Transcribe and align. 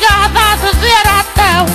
obrigada 0.00 0.40
a 0.40 0.56
dizer 0.56 1.06
então, 1.20 1.66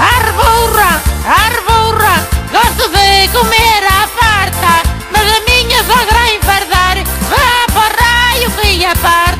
arburra, 0.00 0.22
Arvoura, 0.24 1.02
arvoura, 1.26 2.28
gosto 2.52 2.88
de 2.90 3.28
comer 3.28 3.84
à 3.84 4.06
farta, 4.06 4.88
mas 5.10 5.22
a 5.22 5.40
minha 5.50 5.82
sogra 5.84 6.30
enfardar, 6.34 6.96
vá 7.28 7.72
para 7.72 7.80
o 7.80 8.02
raio 8.02 8.50
que 8.50 8.84
aparta. 8.84 9.33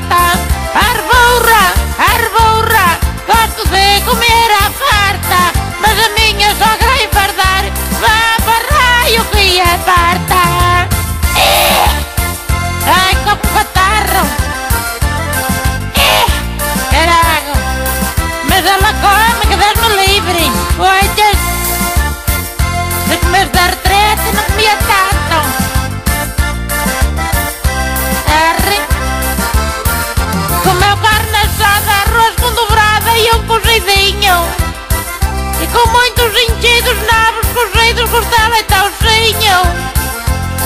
sozinho. 39.25 39.61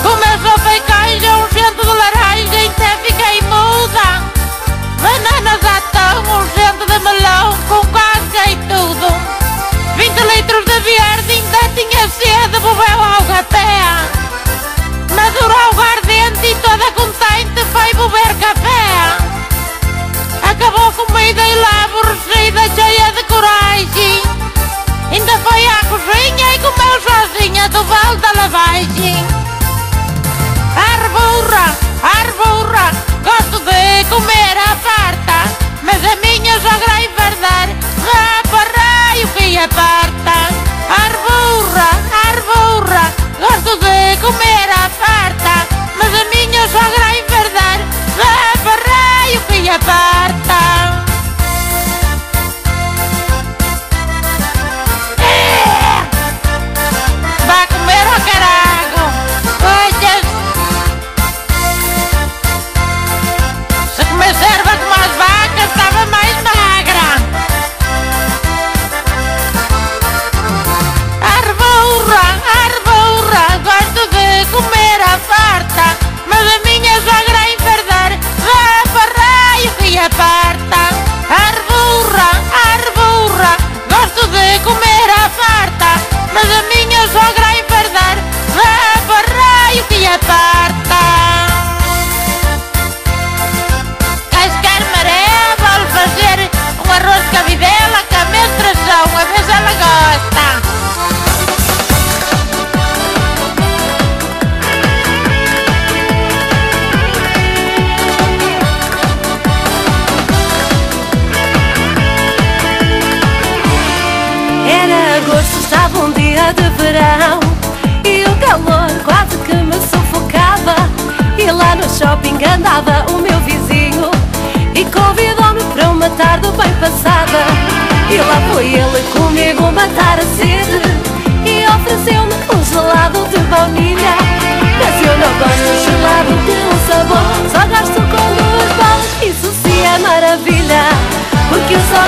Com 0.03 0.15
as 0.15 0.41
roupas 0.41 0.81
um 1.29 1.47
gente 1.53 1.81
de 1.81 1.93
laranja 1.93 2.59
até 2.67 2.97
fiquei 3.05 3.41
muda. 3.43 4.07
Bananas 5.01 5.63
à 5.63 5.81
tão, 5.91 6.23
gente 6.55 6.85
de 6.85 6.99
melão, 6.99 7.55
com 7.69 7.81
casca 7.87 8.49
e 8.49 8.55
tudo. 8.67 9.07
20 9.95 10.19
litros 10.35 10.65
de 10.65 10.79
verde, 10.81 11.31
ainda 11.31 11.61
tinha 11.75 12.09
sede, 12.09 12.59
bebeu 12.59 13.37
até. 13.37 13.69
Madurou 15.15 15.75
o 15.75 15.81
ardente 15.81 16.47
e 16.47 16.55
toda 16.55 16.91
contente 16.91 17.63
foi 17.71 17.93
beber 17.93 18.35
café. 18.39 19.17
Acabou 20.51 20.91
comida 20.91 21.41
e 21.41 21.55
lá 21.55 21.85
aborrecida, 21.85 22.61
cheia 22.75 23.11
de 23.11 23.23
coragem. 23.23 24.21
Ainda 25.11 25.37
foi 25.39 25.67
a 25.67 25.78
Fico 26.59 26.73
mal 26.77 26.99
sozinha 26.99 27.69
do 27.69 27.81
Val 27.85 28.17
da 28.17 28.33
Lavagem. 28.33 29.25
arburra, 30.75 31.77
arburra, 32.03 32.91
gosto 33.23 33.59
de 33.63 34.03
comer 34.09 34.57
a 34.57 34.75
farta, 34.75 35.39
mas 35.83 36.03
a 36.03 36.15
minha 36.17 36.59
sogra 36.59 37.01
enverdar, 37.01 37.69
raparei 38.11 39.23
o 39.23 39.27
que 39.29 39.57
aparta. 39.57 40.37
arburra, 41.05 41.89
arburra, 42.27 43.13
gosto 43.39 43.77
de 43.77 44.17
comer 44.17 44.58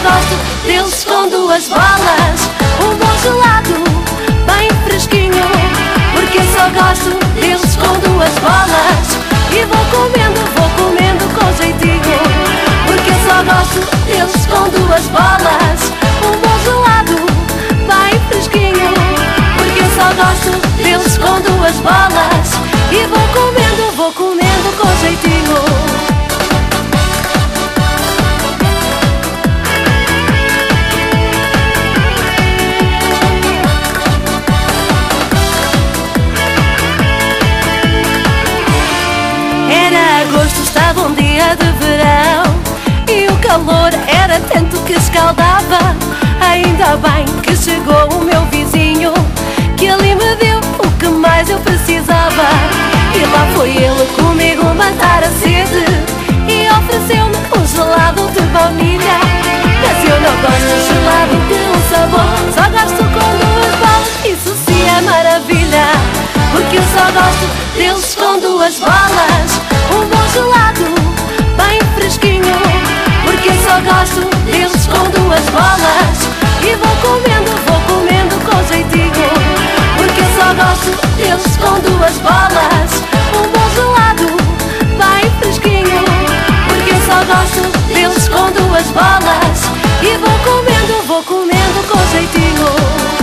gosto 0.01 0.35
deles 0.65 1.03
com 1.03 1.29
duas 1.29 1.67
bolas. 1.67 2.49
Um 2.83 2.95
bom 2.95 3.17
gelado, 3.21 3.83
bem 4.45 4.69
fresquinho 4.83 5.45
Porque 6.15 6.39
eu 6.39 6.43
só 6.53 6.69
gosto 6.69 7.09
deles 7.35 7.75
com 7.75 7.93
duas 7.99 8.33
bolas. 8.39 9.19
E 9.51 9.65
vou 9.65 9.85
comendo, 9.91 10.39
vou 10.55 10.69
comendo 10.77 11.25
com 11.35 11.53
jeitinho 11.57 12.19
Porque 12.87 13.09
eu 13.11 13.19
só 13.27 13.43
gosto 13.43 13.79
deles 14.05 14.45
com 14.47 14.69
duas 14.69 15.05
bolas. 15.07 15.91
Um 16.25 16.37
bom 16.41 16.59
gelado, 16.63 17.15
bem 17.87 18.19
fresquinho 18.29 18.93
Porque 19.57 19.79
eu 19.79 19.91
só 19.95 20.13
gosto 20.15 20.51
deles 20.77 21.17
com 21.17 21.39
duas 21.41 21.75
bolas. 21.77 22.47
E 22.91 23.05
vou 23.05 23.27
comendo, 23.33 23.95
vou 23.95 24.11
comendo 24.13 24.77
com 24.77 24.87
jeitinho 24.99 25.90
calor 43.51 43.91
era 44.07 44.39
tanto 44.39 44.79
que 44.83 44.93
escaldava. 44.93 45.93
Ainda 46.39 46.95
bem 46.97 47.25
que 47.43 47.55
chegou 47.55 48.07
o 48.17 48.23
meu 48.23 48.41
vizinho 48.45 49.13
Que 49.77 49.89
ali 49.89 50.15
me 50.15 50.35
deu 50.35 50.57
o 50.79 50.91
que 50.97 51.07
mais 51.07 51.49
eu 51.49 51.59
precisava. 51.59 52.47
E 53.13 53.25
lá 53.25 53.45
foi 53.53 53.69
ele 53.71 54.05
comigo 54.15 54.63
matar 54.73 55.23
a 55.23 55.31
sede 55.31 55.83
E 56.47 56.69
ofereceu-me 56.77 57.35
um 57.57 57.67
gelado 57.67 58.25
de 58.31 58.41
baunilha. 58.53 59.19
Mas 59.81 60.09
eu 60.09 60.21
não 60.21 60.35
gosto 60.41 60.71
de 60.71 60.87
gelado 60.87 61.35
de 61.49 61.59
um 61.67 61.79
sabor 61.91 62.31
Só 62.55 62.69
gosto 62.69 63.03
com 63.03 63.29
duas 63.41 63.75
bolas, 63.81 64.25
isso 64.25 64.55
sim 64.65 64.83
é 64.87 65.01
maravilha 65.01 65.87
Porque 66.51 66.77
eu 66.77 66.83
só 66.83 67.05
gosto 67.11 67.47
deles 67.75 68.15
com 68.15 68.39
duas 68.39 68.79
bolas 68.79 69.61
Um 69.91 70.05
bom 70.05 70.27
gelado, 70.31 70.85
bem 71.57 71.79
fresquinho 71.95 72.70
gosto 73.83 74.21
deles 74.45 74.87
com 74.87 75.09
duas 75.09 75.45
bolas. 75.49 76.41
E 76.61 76.75
vou 76.75 76.95
comendo, 77.01 77.51
vou 77.65 77.81
comendo 77.87 78.35
com 78.45 78.63
jeitinho 78.67 79.11
Porque 79.97 80.21
eu 80.21 80.25
só 80.37 80.53
gosto 80.53 80.91
deles 81.17 81.57
com 81.57 81.79
duas 81.79 82.17
bolas. 82.19 83.03
Um 83.33 83.47
bom 83.49 83.69
gelado, 83.73 84.37
bem 84.97 85.31
fresquinho 85.39 86.03
Porque 86.67 86.91
eu 86.91 87.01
só 87.01 87.23
gosto 87.25 87.61
deles 87.87 88.29
com 88.29 88.51
duas 88.51 88.87
bolas. 88.87 89.71
E 90.01 90.17
vou 90.17 90.39
comendo, 90.39 91.07
vou 91.07 91.23
comendo 91.23 91.87
com 91.89 91.97
jeitinho 92.11 93.20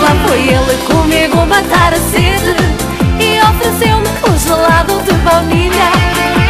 Lá 0.00 0.10
foi 0.26 0.48
ele 0.48 0.76
comigo 0.86 1.46
matar 1.46 1.92
a 1.94 1.98
sede 1.98 2.56
E 3.20 3.40
ofereceu-me 3.40 4.08
um 4.28 4.38
gelado 4.38 5.00
de 5.04 5.12
baunilha 5.18 5.90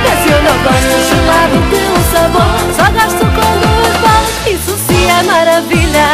Mas 0.02 0.30
eu 0.30 0.42
não 0.42 0.56
gosto 0.62 0.88
de 0.96 1.04
gelado 1.10 1.56
um 1.92 2.02
sabor 2.10 2.56
Só 2.74 2.90
gosto 2.90 3.24
com 3.26 3.50
duas 3.60 3.96
bolas, 4.00 4.46
isso 4.46 4.74
sim 4.86 5.10
é 5.10 5.22
maravilha 5.24 6.08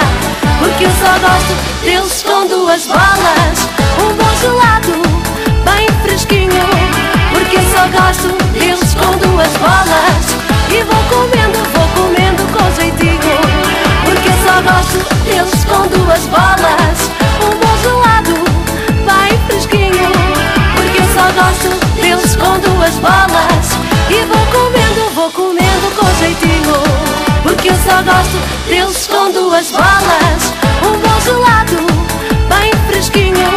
Porque 0.59 0.85
eu 0.85 0.91
só 0.91 1.13
gosto 1.21 1.55
deles 1.85 2.23
com 2.25 2.49
duas 2.49 2.87
bolas 2.87 3.69
Um 4.03 4.13
bom 4.17 4.35
gelado, 4.41 5.01
bem 5.65 5.87
fresquinho 6.03 6.67
Porque 7.33 7.57
eu 7.57 7.63
só 7.71 7.87
gosto 7.97 8.29
deles 8.53 8.95
com 8.95 9.17
duas 9.19 9.57
bolas 9.59 10.37
E 10.69 10.83
vou 10.83 11.03
comendo, 11.05 11.59
vou 11.75 11.89
comendo 11.95 12.43
com 12.53 12.75
jeitinho 12.75 13.39
Porque 14.05 14.29
eu 14.29 14.39
só 14.45 14.61
gosto 14.63 15.15
deles 15.25 15.65
com 15.65 15.87
duas 15.87 16.27
bolas 16.27 17.20
gelado, 17.83 18.35
bem 19.07 19.39
fresquinho 19.47 20.11
Porque 20.75 20.99
eu 20.99 21.09
só 21.15 21.27
gosto 21.33 21.71
deles 22.01 22.37
com 22.37 22.59
duas 22.59 22.95
bolas. 22.97 23.67
E 24.09 24.25
vou 24.25 24.47
comendo, 24.47 25.11
vou 25.15 25.31
comendo 25.31 25.95
com 25.97 26.07
jeitinho 26.19 26.75
Porque 27.43 27.71
eu 27.71 27.75
só 27.77 28.03
gosto 28.03 28.39
deles 28.69 29.07
com 29.07 29.31
duas 29.33 29.71
bolas. 29.71 30.53
Um 30.83 30.99
bom 30.99 31.21
gelado, 31.21 31.87
bem 32.49 32.73
fresquinho 32.89 33.49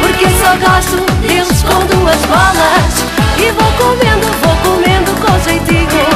Porque 0.00 0.24
eu 0.24 0.30
só 0.30 0.56
gosto 0.56 0.96
deles 1.20 1.62
com 1.62 1.80
duas 1.86 2.20
bolas. 2.26 3.04
E 3.38 3.50
vou 3.52 3.72
comendo, 3.72 4.26
vou 4.42 4.56
comendo 4.64 5.12
com 5.20 5.38
jeitinho 5.48 6.06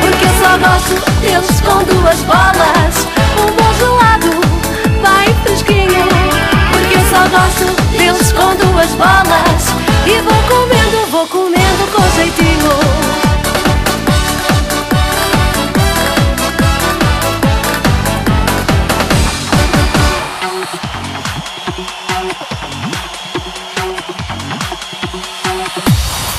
Porque 0.00 0.24
eu 0.24 0.34
só 0.40 0.58
gosto 0.58 1.20
deles 1.20 1.60
com 1.60 1.82
duas 1.84 2.20
bolas 2.22 3.21
Só 7.22 7.28
gosto 7.28 7.82
deles 7.96 8.32
com 8.32 8.52
duas 8.56 8.94
bolas. 8.96 9.74
E 10.06 10.20
vou 10.22 10.42
comendo, 10.42 11.06
vou 11.12 11.26
comendo 11.28 11.86
com 11.94 12.02
jeitinho 12.16 13.21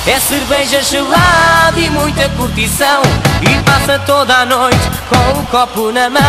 É 0.06 0.20
cerveja 0.20 0.82
gelada 0.82 1.80
e 1.80 1.90
muita 1.90 2.28
curtição. 2.30 3.02
E 3.42 3.64
passa 3.64 3.98
toda 4.00 4.36
a 4.36 4.46
noite 4.46 4.92
com 5.08 5.40
o 5.40 5.46
copo 5.46 5.94
na 5.94 6.10
mão. 6.10 6.22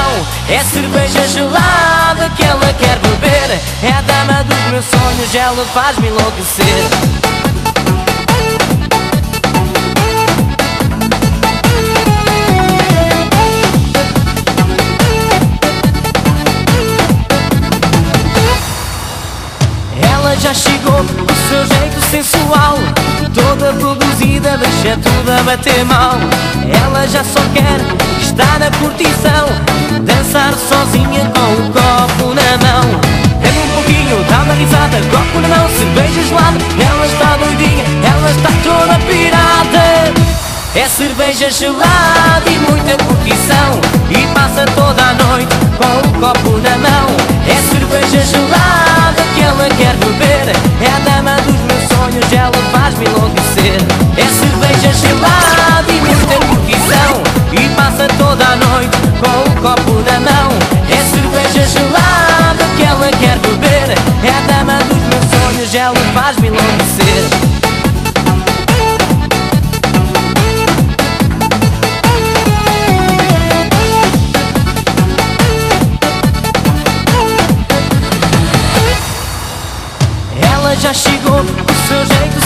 É 0.49 0.62
cerveja 0.62 1.26
gelada 1.26 2.31
que 2.37 2.44
ela 2.44 2.72
quer 2.75 2.96
beber. 3.01 3.60
É 3.82 3.93
a 3.93 4.01
dama 4.03 4.44
dos 4.44 4.70
meus 4.70 4.84
sonhos, 4.84 5.34
ela 5.34 5.65
faz-me 5.75 6.06
enlouquecer. 6.06 6.65
Ela 20.01 20.37
já 20.37 20.55
chegou 20.55 21.01
o 21.01 21.49
seu 21.49 21.67
jeito 21.67 22.01
sensual 22.08 22.79
Toda 23.34 23.72
produzida, 23.74 24.56
deixa 24.56 24.96
tudo 24.96 25.31
a 25.31 25.43
bater 25.43 25.84
mal. 25.84 26.19
Ela 26.84 27.06
já 27.06 27.24
só 27.24 27.41
quer 27.53 27.81
estar 28.20 28.58
na 28.58 28.70
curtição 28.79 29.46
Dançar 30.03 30.55
sozinha 30.55 31.31
com 31.34 31.53
o 31.53 31.72
copo 31.72 32.34
na 32.34 32.56
mão. 32.58 33.00
Bebe 33.41 33.58
um 33.58 33.74
pouquinho, 33.74 34.24
dá 34.29 34.43
uma 34.43 34.55
risada 34.55 34.96
Copo 35.10 35.41
na 35.41 35.48
mão, 35.48 35.69
cerveja 35.69 36.22
gelada 36.22 36.58
Ela 36.79 37.06
está 37.06 37.36
doidinha, 37.36 37.84
ela 38.03 38.31
está 38.31 38.50
toda 38.62 38.98
pirada 39.06 40.14
É 40.77 40.89
cerveja 40.89 41.49
gelada 41.51 42.51
e 42.51 42.59
muita 42.59 42.97
curtição. 43.05 43.81
E 44.11 44.27
passa 44.35 44.65
toda 44.75 45.03
a 45.03 45.15
noite 45.15 45.55
com 45.79 46.09
o 46.09 46.21
copo 46.21 46.59
na 46.59 46.77
mão. 46.79 47.07
É 47.47 47.55
cerveja 47.71 48.21
gelada 48.21 49.23
que 49.35 49.41
ela 49.41 49.69
quer 49.77 49.95
beber. 49.99 50.53
É 50.83 50.91
a 50.91 50.99
dama 50.99 51.37
dos 51.43 51.55
meus 51.55 51.89
sonhos, 51.89 52.33
ela 52.33 52.53
faz-me 52.73 53.07
enlouquecer. 53.07 53.79
É 54.17 54.27
cerveja 54.27 54.93
gelada 54.93 55.93
e 55.93 56.01
muita 56.01 56.45
curtição. 56.45 57.23
E 57.53 57.69
passa 57.77 58.09
toda 58.19 58.45
a 58.45 58.57
noite 58.57 58.97
com 59.21 59.51
o 59.51 59.63
copo 59.63 60.03
na 60.11 60.19
mão. 60.19 60.51
É 60.91 60.99
cerveja 61.15 61.69
gelada 61.69 62.65
que 62.77 62.83
ela 62.83 63.11
quer 63.13 63.39
beber. 63.39 63.95
É 64.25 64.29
a 64.29 64.59
dama 64.59 64.79
dos 64.79 64.99
meus 64.99 65.25
sonhos, 65.31 65.73
ela 65.73 65.95
faz-me 66.13 66.44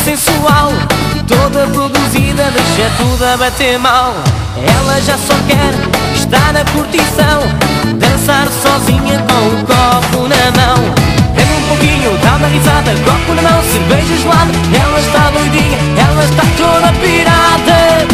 sensual 0.08 0.72
Toda 1.26 1.66
produzida, 1.66 2.50
deixa 2.50 2.82
é 2.82 2.90
tudo 2.96 3.22
a 3.22 3.36
bater 3.36 3.78
mal. 3.78 4.14
Ela 4.56 4.98
já 5.02 5.18
só 5.18 5.34
quer 5.46 5.74
estar 6.14 6.52
na 6.54 6.64
curtição 6.64 7.40
Dançar 7.98 8.48
sozinha 8.48 9.18
com 9.28 9.48
o 9.48 9.66
copo 9.66 10.26
na 10.26 10.50
mão. 10.56 10.78
Bebe 11.34 11.52
um 11.52 11.68
pouquinho, 11.68 12.18
dá 12.22 12.36
uma 12.36 12.48
risada 12.48 12.92
Copo 13.04 13.34
na 13.34 13.42
mão, 13.42 13.62
cerveja 13.62 14.16
gelada 14.16 14.52
Ela 14.72 15.00
está 15.00 15.30
doidinha, 15.30 15.78
ela 16.00 16.24
está 16.24 16.42
toda 16.56 16.92
pirada. 17.00 18.08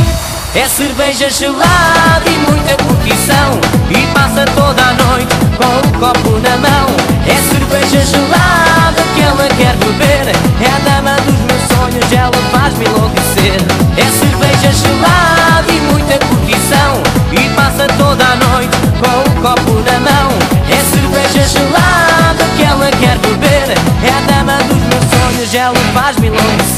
É 0.56 0.68
cerveja 0.68 1.30
gelada 1.30 2.24
e 2.26 2.38
muita 2.50 2.76
curtição 2.82 3.60
E 3.90 4.06
passa 4.12 4.44
toda 4.56 4.82
a 4.82 4.92
noite 4.94 5.34
com 5.56 5.88
o 5.88 6.00
copo 6.00 6.38
na 6.40 6.56
mão. 6.56 6.86
É 7.26 7.36
cerveja 7.52 8.04
gelada 8.04 9.02
que 9.14 9.20
ela 9.20 9.48
quer 9.56 9.76
beber 9.76 10.34
É 10.60 10.66
a 10.66 10.78
dama 10.78 11.16
dos 11.22 11.43
sonhos, 11.84 12.12
ela 12.12 12.32
faz-me 12.50 12.86
enlouquecer. 12.86 13.60
É 13.96 14.04
cerveja 14.04 14.72
gelada 14.72 15.70
e 15.70 15.80
muita 15.92 16.18
curtição. 16.26 17.02
E 17.32 17.48
passa 17.54 17.86
toda 17.98 18.24
a 18.24 18.36
noite 18.36 18.76
com 19.00 19.30
o 19.30 19.42
copo 19.42 19.72
na 19.80 20.00
mão. 20.00 20.30
É 20.70 20.78
cerveja 20.90 21.46
gelada 21.46 22.44
que 22.56 22.62
ela 22.62 22.90
quer 22.92 23.18
beber. 23.18 23.76
É 24.02 24.10
a 24.10 24.20
dama 24.32 24.56
dos 24.64 24.78
meus 24.78 25.04
sonhos, 25.10 25.54
ela 25.54 25.74
faz-me 25.92 26.28
enlouquecer 26.28 26.73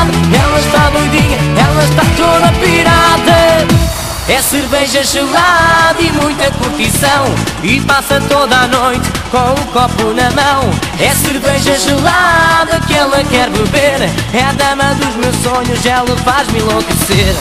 Ela 0.00 0.58
está 0.60 0.90
doidinha, 0.90 1.38
ela 1.56 1.84
está 1.84 2.02
toda 2.16 2.52
pirada. 2.60 3.90
É 4.28 4.40
cerveja 4.40 5.02
gelada 5.02 6.00
e 6.00 6.12
muita 6.12 6.50
curtição. 6.52 7.24
E 7.64 7.80
passa 7.80 8.20
toda 8.28 8.56
a 8.56 8.68
noite 8.68 9.10
com 9.30 9.38
o 9.38 9.66
copo 9.72 10.14
na 10.14 10.30
mão. 10.30 10.70
É 11.00 11.10
cerveja 11.10 11.76
gelada 11.76 12.80
que 12.86 12.94
ela 12.94 13.24
quer 13.24 13.50
beber. 13.50 14.08
É 14.32 14.44
a 14.44 14.52
dama 14.52 14.94
dos 14.94 15.16
meus 15.16 15.36
sonhos, 15.36 15.84
ela 15.84 16.16
faz-me 16.18 16.60
enlouquecer. 16.60 17.34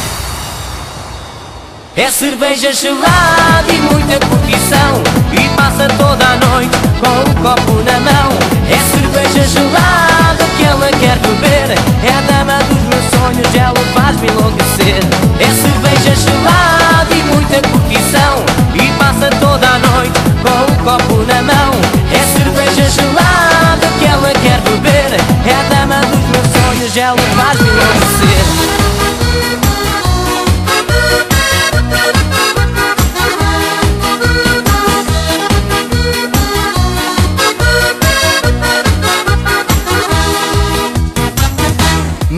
É 1.96 2.10
cerveja 2.10 2.74
gelada 2.74 3.72
e 3.72 3.82
muita 3.82 4.26
curtição. 4.26 5.04
E 5.32 5.50
passa 5.56 5.88
toda 5.90 6.26
a 6.26 6.38
noite 6.38 6.78
com 7.00 7.30
o 7.30 7.44
copo 7.44 7.84
na 7.84 8.00
mão. 8.00 8.30
É 8.68 8.99
cerveja 9.10 9.48
gelada 9.48 10.46
que 10.58 10.64
ela 10.64 10.90
quer 11.00 11.18
beber 11.20 11.76
É 12.04 12.14
a 12.14 12.22
dama 12.22 12.60
dos 12.64 12.82
meus 12.84 13.06
sonhos, 13.12 13.56
ela 13.56 13.74
faz-me 13.94 14.28
enlouquecer. 14.28 15.02
É 15.40 15.46
cerveja 15.46 16.16
gelada 16.16 17.14
e 17.14 17.24
muita 17.24 17.62
curtição 17.70 18.44
E 18.76 18.92
passa 19.00 19.30
toda 19.40 19.68
a 19.68 19.80
noite 19.80 20.20
com 20.44 20.72
o 20.72 20.84
copo 20.84 21.24
na 21.26 21.42
mão. 21.42 21.72
É 22.12 22.38
cerveja 22.38 22.90
gelada 22.90 23.88
que 23.98 24.06
ela 24.06 24.32
quer 24.42 24.60
beber 24.62 25.20
É 25.46 25.54
a 25.54 25.76
dama 25.76 26.02
dos 26.02 26.20
meus 26.30 26.48
sonhos, 26.54 26.98
ela 26.98 27.18
faz-me 27.36 27.70
enlouquecer 27.70 28.79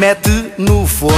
Mete 0.02 0.52
no 0.58 0.88
forno, 0.88 1.16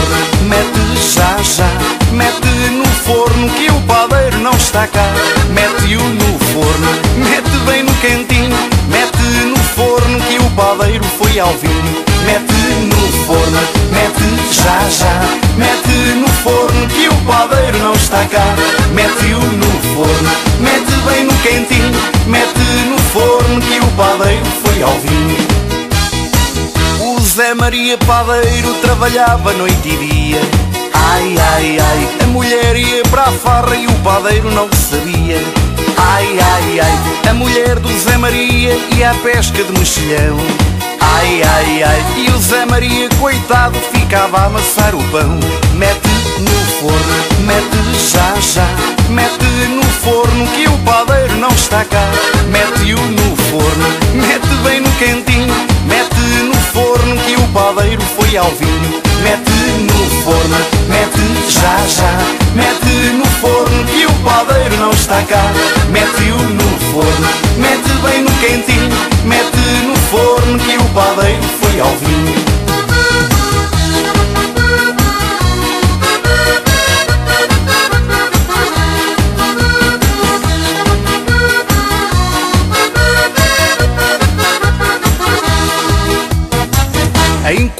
mete 0.49 1.13
já 1.15 1.41
já. 1.41 1.69
Mete 2.11 2.69
no 2.69 2.85
forno 3.05 3.49
que 3.51 3.71
o 3.71 3.79
padeiro 3.83 4.39
não 4.39 4.51
está 4.51 4.85
cá. 4.87 5.09
Mete-o 5.51 6.03
no 6.03 6.39
forno, 6.51 6.91
mete 7.15 7.49
bem 7.65 7.83
no 7.83 7.93
cantinho. 8.01 8.57
Mete 8.89 9.45
no 9.47 9.57
forno 9.73 10.19
que 10.23 10.37
o 10.37 10.49
padeiro 10.49 11.05
foi 11.17 11.39
ao 11.39 11.53
vinho. 11.53 12.03
Mete 12.25 12.53
no 12.93 13.25
forno, 13.25 13.59
mete 13.89 14.51
já 14.51 14.89
já. 14.89 15.29
Mete 15.55 16.15
no 16.19 16.27
forno 16.43 16.85
que 16.87 17.07
o 17.07 17.15
padeiro 17.25 17.79
não 17.79 17.93
está 17.93 18.25
cá. 18.25 18.53
Mete-o 18.93 19.39
no 19.39 19.95
forno, 19.95 20.31
mete 20.59 20.91
bem 21.07 21.23
no 21.23 21.33
cantinho 21.35 22.22
Maria 27.63 27.97
Padeiro 27.99 28.73
trabalhava 28.81 29.53
noite 29.53 29.87
e 29.87 29.95
dia. 29.95 30.41
Ai, 30.93 31.33
ai, 31.53 31.77
ai, 31.79 32.09
a 32.21 32.27
mulher 32.27 32.75
ia 32.75 33.01
para 33.03 33.21
a 33.21 33.31
farra 33.31 33.73
e 33.73 33.87
o 33.87 33.93
padeiro 34.03 34.51
não 34.51 34.67
sabia. 34.73 35.41
Ai, 35.95 36.37
ai, 36.41 36.79
ai, 36.81 37.29
a 37.29 37.33
mulher 37.33 37.79
do 37.79 37.87
Zé 37.97 38.17
Maria 38.17 38.77
ia 38.97 39.11
à 39.11 39.13
pesca 39.13 39.63
de 39.63 39.79
mexilhão. 39.79 40.37
Ai, 40.99 41.41
ai, 41.41 41.83
ai, 41.83 42.05
e 42.17 42.29
o 42.31 42.37
Zé 42.37 42.65
Maria, 42.65 43.07
coitado, 43.17 43.79
ficava 43.93 44.39
a 44.39 44.45
amassar 44.47 44.93
o 44.93 45.03
pão. 45.05 45.39
Mete 45.73 46.09
no 46.39 46.65
forno, 46.81 47.45
mete 47.45 47.77
já, 48.11 48.35
já. 48.41 48.67
Mete 49.09 49.45
no 49.69 49.83
forno 50.03 50.47
que 50.47 50.67
o 50.67 50.77
padeiro 50.79 51.37
não 51.37 51.49
está 51.51 51.85
cá. 51.85 52.11
Mete-o 52.49 52.99
no 52.99 53.37
forno, 53.37 53.87
mete 54.15 54.53
bem 54.65 54.81
no 54.81 54.91
cantinho 54.99 55.72
Mete 55.93 56.41
no 56.41 56.55
forno 56.73 57.15
que 57.17 57.35
o 57.35 57.47
padeiro 57.49 58.01
foi 58.01 58.35
ao 58.35 58.49
vinho. 58.49 58.99
Mete 59.21 59.51
no 59.83 60.23
forno, 60.23 60.57
mete 60.89 61.51
já 61.51 61.77
já. 61.87 62.17
Mete 62.55 63.13
no 63.13 63.25
forno 63.39 63.85
que 63.85 64.03
o 64.07 64.13
padeiro 64.23 64.75
não 64.77 64.89
está 64.89 65.21
cá. 65.21 65.53
Mete-o 65.91 66.39
no 66.49 66.79
forno, 66.91 67.27
mete 67.57 67.93
bem 68.01 68.23
no 68.23 68.31
quentinho. 68.39 68.89
Mete 69.23 69.85
no 69.85 69.95
forno 70.09 70.57
que 70.57 70.77
o 70.77 70.89
padeiro 70.95 71.43
foi 71.61 71.79
ao 71.79 71.95
vinho 71.97 72.53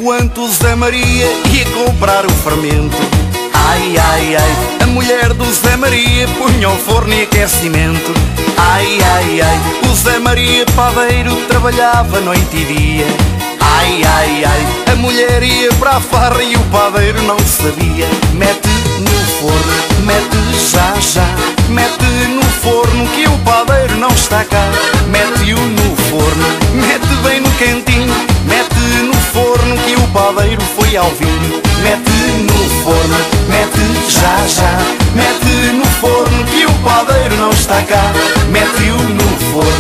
Enquanto 0.04 0.46
Zé 0.50 0.76
Maria 0.76 1.28
ia 1.50 1.66
comprar 1.68 2.26
o 2.26 2.30
fermento. 2.30 2.98
Ai, 3.54 3.98
ai, 3.98 4.36
ai, 4.36 4.84
a 4.84 4.88
mulher 4.88 5.34
do 5.34 5.46
Zé 5.46 5.78
Maria 5.78 6.28
punha 6.28 6.70
o 6.70 6.76
forno 6.76 7.14
e 7.14 7.22
aquecimento. 7.22 8.14
Ai, 8.58 9.00
ai, 9.02 9.40
ai, 9.40 9.60
o 9.90 9.96
Zé 9.96 10.20
Maria 10.20 10.66
padeiro 10.76 11.34
trabalhava 11.48 12.20
noite 12.20 12.54
e 12.54 12.66
dia. 12.66 13.06
Ai, 13.62 14.02
ai, 14.04 14.44
ai, 14.44 14.92
a 14.92 14.96
mulher 14.98 15.42
ia 15.42 15.72
para 15.76 15.92
a 15.92 16.02
farra 16.02 16.44
e 16.44 16.54
o 16.54 16.64
padeiro 16.64 17.22
não 17.22 17.40
sabia. 17.40 18.06
Mete 18.34 18.68
no 19.00 19.26
forno, 19.40 20.06
mete 20.06 20.70
já, 20.70 21.00
já. 21.00 21.26
Mete 21.70 22.04
no 22.28 22.44
forno 22.62 23.08
que 23.16 23.26
o 23.26 23.38
padeiro 23.46 23.96
não 23.96 24.10
está 24.10 24.44
cá. 24.44 24.70
Mete-o 25.08 25.60
no 25.60 25.96
forno, 25.96 26.48
mete 26.74 27.08
bem 27.24 27.40
no 27.40 27.52
cantinho 27.52 28.34
Mete 28.46 29.04
no 29.04 29.13
forno 29.34 29.76
que 29.78 29.96
o 29.96 30.08
padeiro 30.10 30.62
foi 30.78 30.96
ao 30.96 31.10
vinho. 31.10 31.62
Mete 31.82 32.12
no 32.44 32.84
forno, 32.84 33.18
mete 33.50 33.84
já, 34.08 34.48
já. 34.48 34.78
Mete 35.16 35.74
no 35.74 35.86
forno 36.00 36.44
que 36.46 36.66
o 36.66 36.74
padeiro 36.86 37.36
não 37.38 37.50
está 37.50 37.82
cá. 37.82 38.14
Mete-o 38.52 38.98
no 38.98 39.28
forno, 39.52 39.73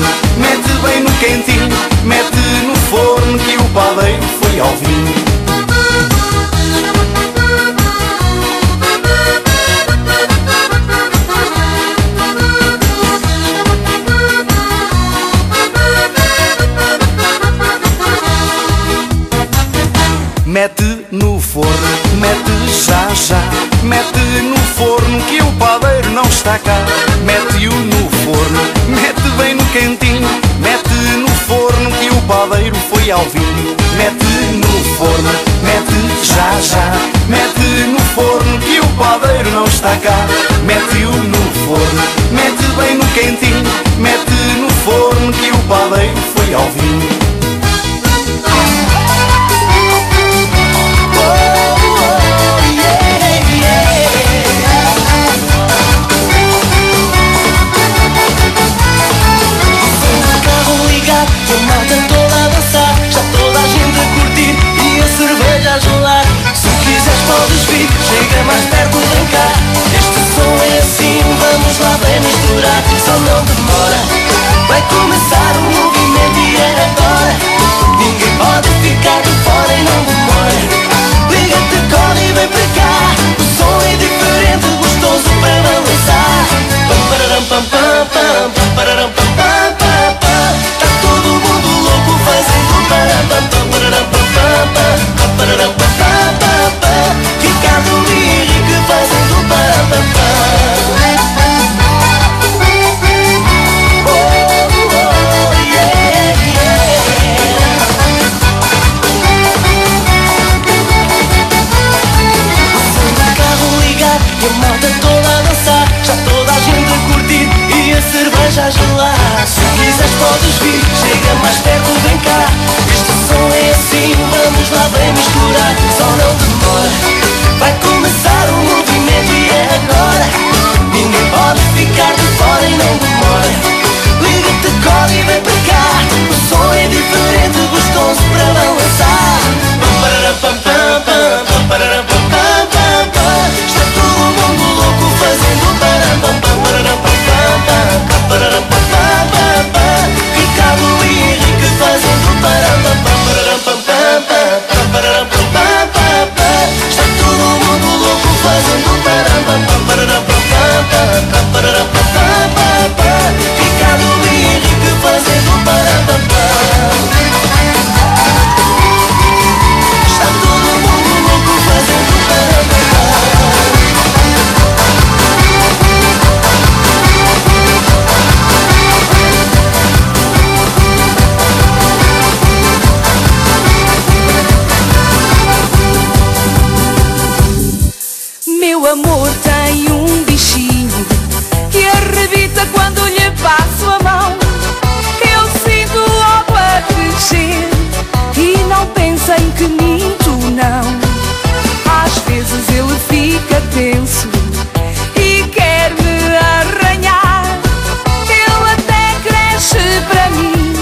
para 210.24 210.30
mim. 210.30 210.74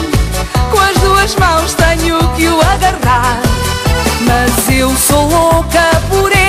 Com 0.71 0.79
as 0.79 0.97
duas 0.99 1.35
mãos 1.35 1.73
tenho 1.73 2.19
que 2.35 2.47
o 2.47 2.61
agarrar. 2.61 3.41
Mas 4.21 4.69
eu 4.69 4.89
sou 4.95 5.27
louca 5.27 5.81
por 6.09 6.31
ele. 6.31 6.40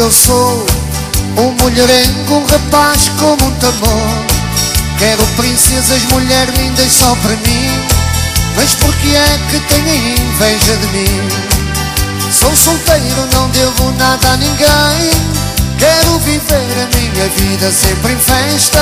eu 0.00 0.10
sou 0.10 0.66
Um 1.36 1.52
mulherengo, 1.62 2.34
um 2.34 2.46
rapaz 2.46 3.10
como 3.18 3.44
um 3.44 3.50
tambor. 3.56 4.24
Quero 4.98 5.22
princesas, 5.36 6.02
mulheres 6.04 6.54
lindas 6.58 6.90
só 6.90 7.14
para 7.16 7.36
mim. 7.36 7.70
Mas 8.56 8.70
porque 8.76 9.08
é 9.08 9.38
que 9.50 9.60
têm 9.60 10.14
inveja 10.14 10.76
de 10.76 10.86
mim? 10.86 11.28
Sou 12.32 12.54
solteiro, 12.56 13.28
não 13.34 13.48
devo 13.50 13.92
nada 13.98 14.30
a 14.30 14.36
ninguém. 14.38 15.10
Quero 15.78 16.18
viver 16.20 16.72
a 16.82 16.96
minha 16.96 17.28
vida 17.36 17.70
sempre 17.70 18.14
em 18.14 18.18
festa. 18.18 18.80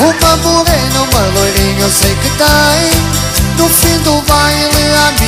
Uma 0.00 0.36
morena, 0.38 1.02
uma 1.02 1.40
loirinha 1.40 1.82
eu 1.82 1.90
sei 1.90 2.14
que 2.16 2.30
tem. 2.30 3.58
No 3.58 3.68
fim 3.68 3.98
do 3.98 4.20
baile 4.22 4.94
a 5.06 5.12
minha 5.20 5.27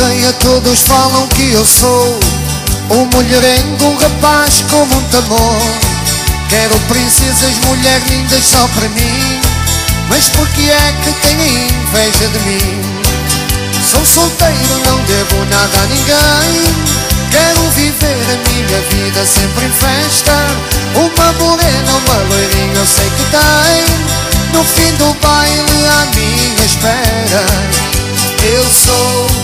aldeia 0.00 0.32
todos 0.34 0.80
falam 0.80 1.26
que 1.28 1.52
eu 1.52 1.64
sou 1.64 2.18
Um 2.90 3.04
mulherengo, 3.14 3.84
um 3.84 3.96
rapaz 3.96 4.64
como 4.70 4.94
um 4.94 5.18
amor. 5.18 5.62
Quero 6.48 6.74
princesas, 6.88 7.54
mulher 7.66 8.00
lindas 8.08 8.44
só 8.44 8.66
para 8.74 8.88
mim. 8.88 9.40
Mas 10.08 10.28
por 10.30 10.48
que 10.48 10.70
é 10.70 10.94
que 11.04 11.12
têm 11.20 11.68
inveja 11.68 12.28
de 12.28 12.38
mim? 12.40 12.80
Sou 13.92 14.04
solteiro, 14.04 14.80
não 14.86 14.98
devo 15.04 15.44
nada 15.50 15.78
a 15.78 15.86
ninguém. 15.86 16.64
Quero 17.30 17.70
viver 17.70 18.24
a 18.32 18.48
minha 18.48 18.80
vida 18.90 19.24
sempre 19.24 19.66
em 19.66 19.72
festa. 19.72 20.34
Uma 20.96 21.32
morena, 21.34 21.92
uma 21.92 22.34
loirinha 22.34 22.74
eu 22.74 22.86
sei 22.86 23.10
que 23.10 23.24
tem. 23.30 24.54
No 24.54 24.64
fim 24.64 24.92
do 24.96 25.14
baile 25.20 25.86
à 25.86 26.06
minha 26.16 26.64
espera 26.64 27.46
Eu 28.42 28.64
sou 28.64 29.39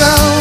show 0.00 0.39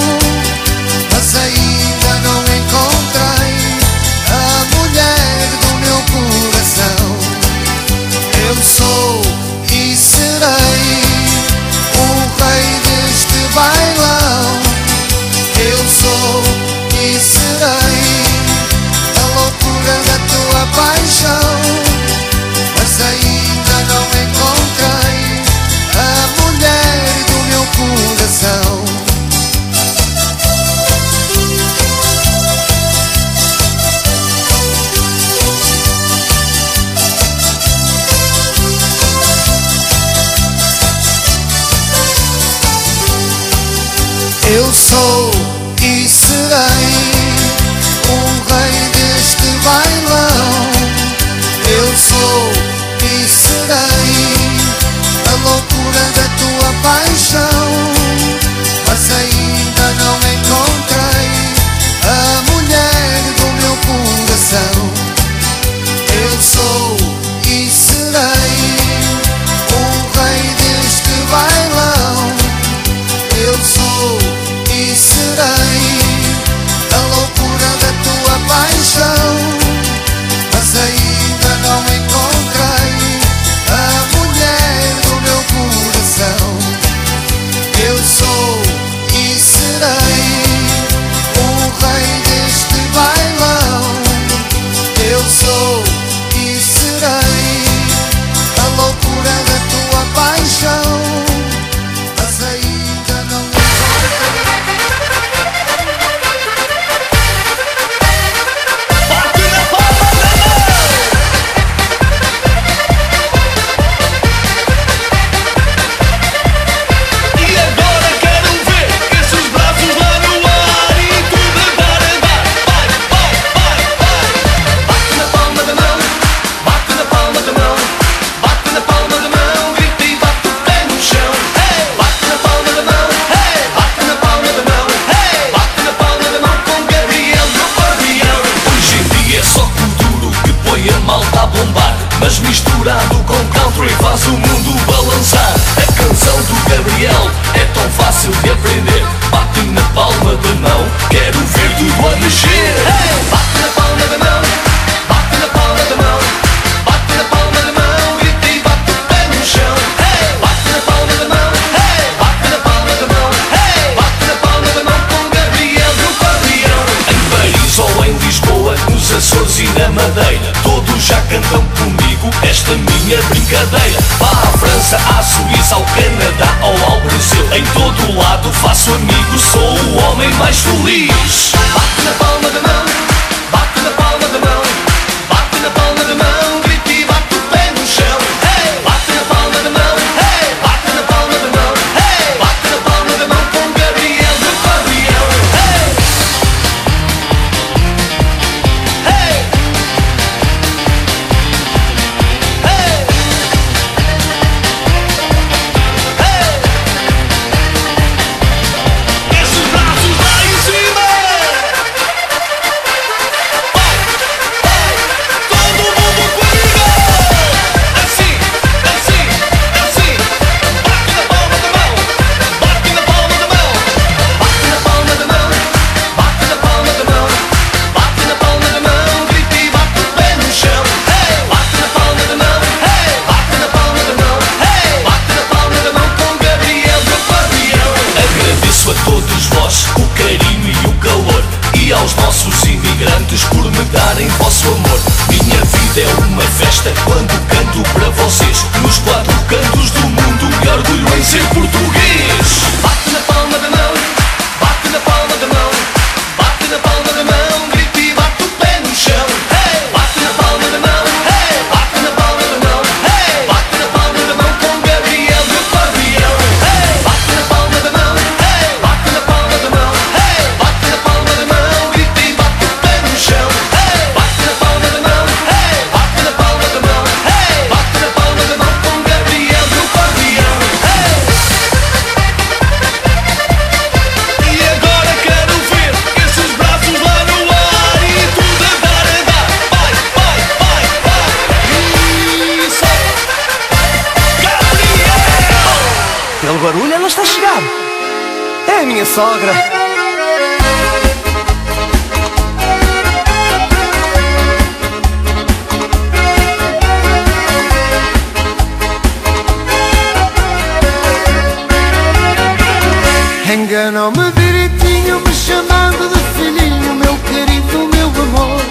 Enganou-me 313.90 314.32
direitinho, 314.34 315.20
me 315.20 315.34
chamando 315.34 316.14
de 316.14 316.20
filhinho, 316.38 316.94
meu 316.94 317.18
querido, 317.26 317.90
meu 317.92 318.08
amor. 318.22 318.62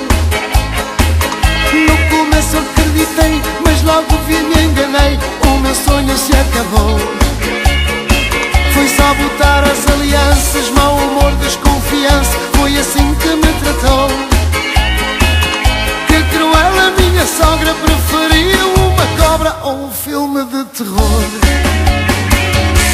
No 1.74 2.08
começo 2.08 2.56
acreditei, 2.56 3.42
mas 3.64 3.82
logo 3.82 4.16
vi 4.28 4.36
me 4.36 4.62
enganei, 4.62 5.18
o 5.42 5.58
meu 5.58 5.74
sonho 5.74 6.16
se 6.16 6.30
acabou. 6.36 7.00
Foi 8.72 8.88
só 8.90 9.12
botar 9.14 9.64
as 9.64 9.92
alianças, 9.92 10.70
mau 10.70 10.94
humor, 10.94 11.32
desconfiança, 11.42 12.38
foi 12.56 12.78
assim 12.78 13.12
que 13.16 13.30
me 13.30 13.52
tratou. 13.54 14.08
Que 16.06 16.22
cruel 16.30 16.86
a 16.86 16.92
minha 16.92 17.26
sogra 17.26 17.74
preferia 17.74 18.66
uma 18.66 19.06
cobra 19.20 19.56
ou 19.64 19.86
um 19.86 19.90
filme 19.90 20.44
de 20.44 20.64
terror. 20.66 21.97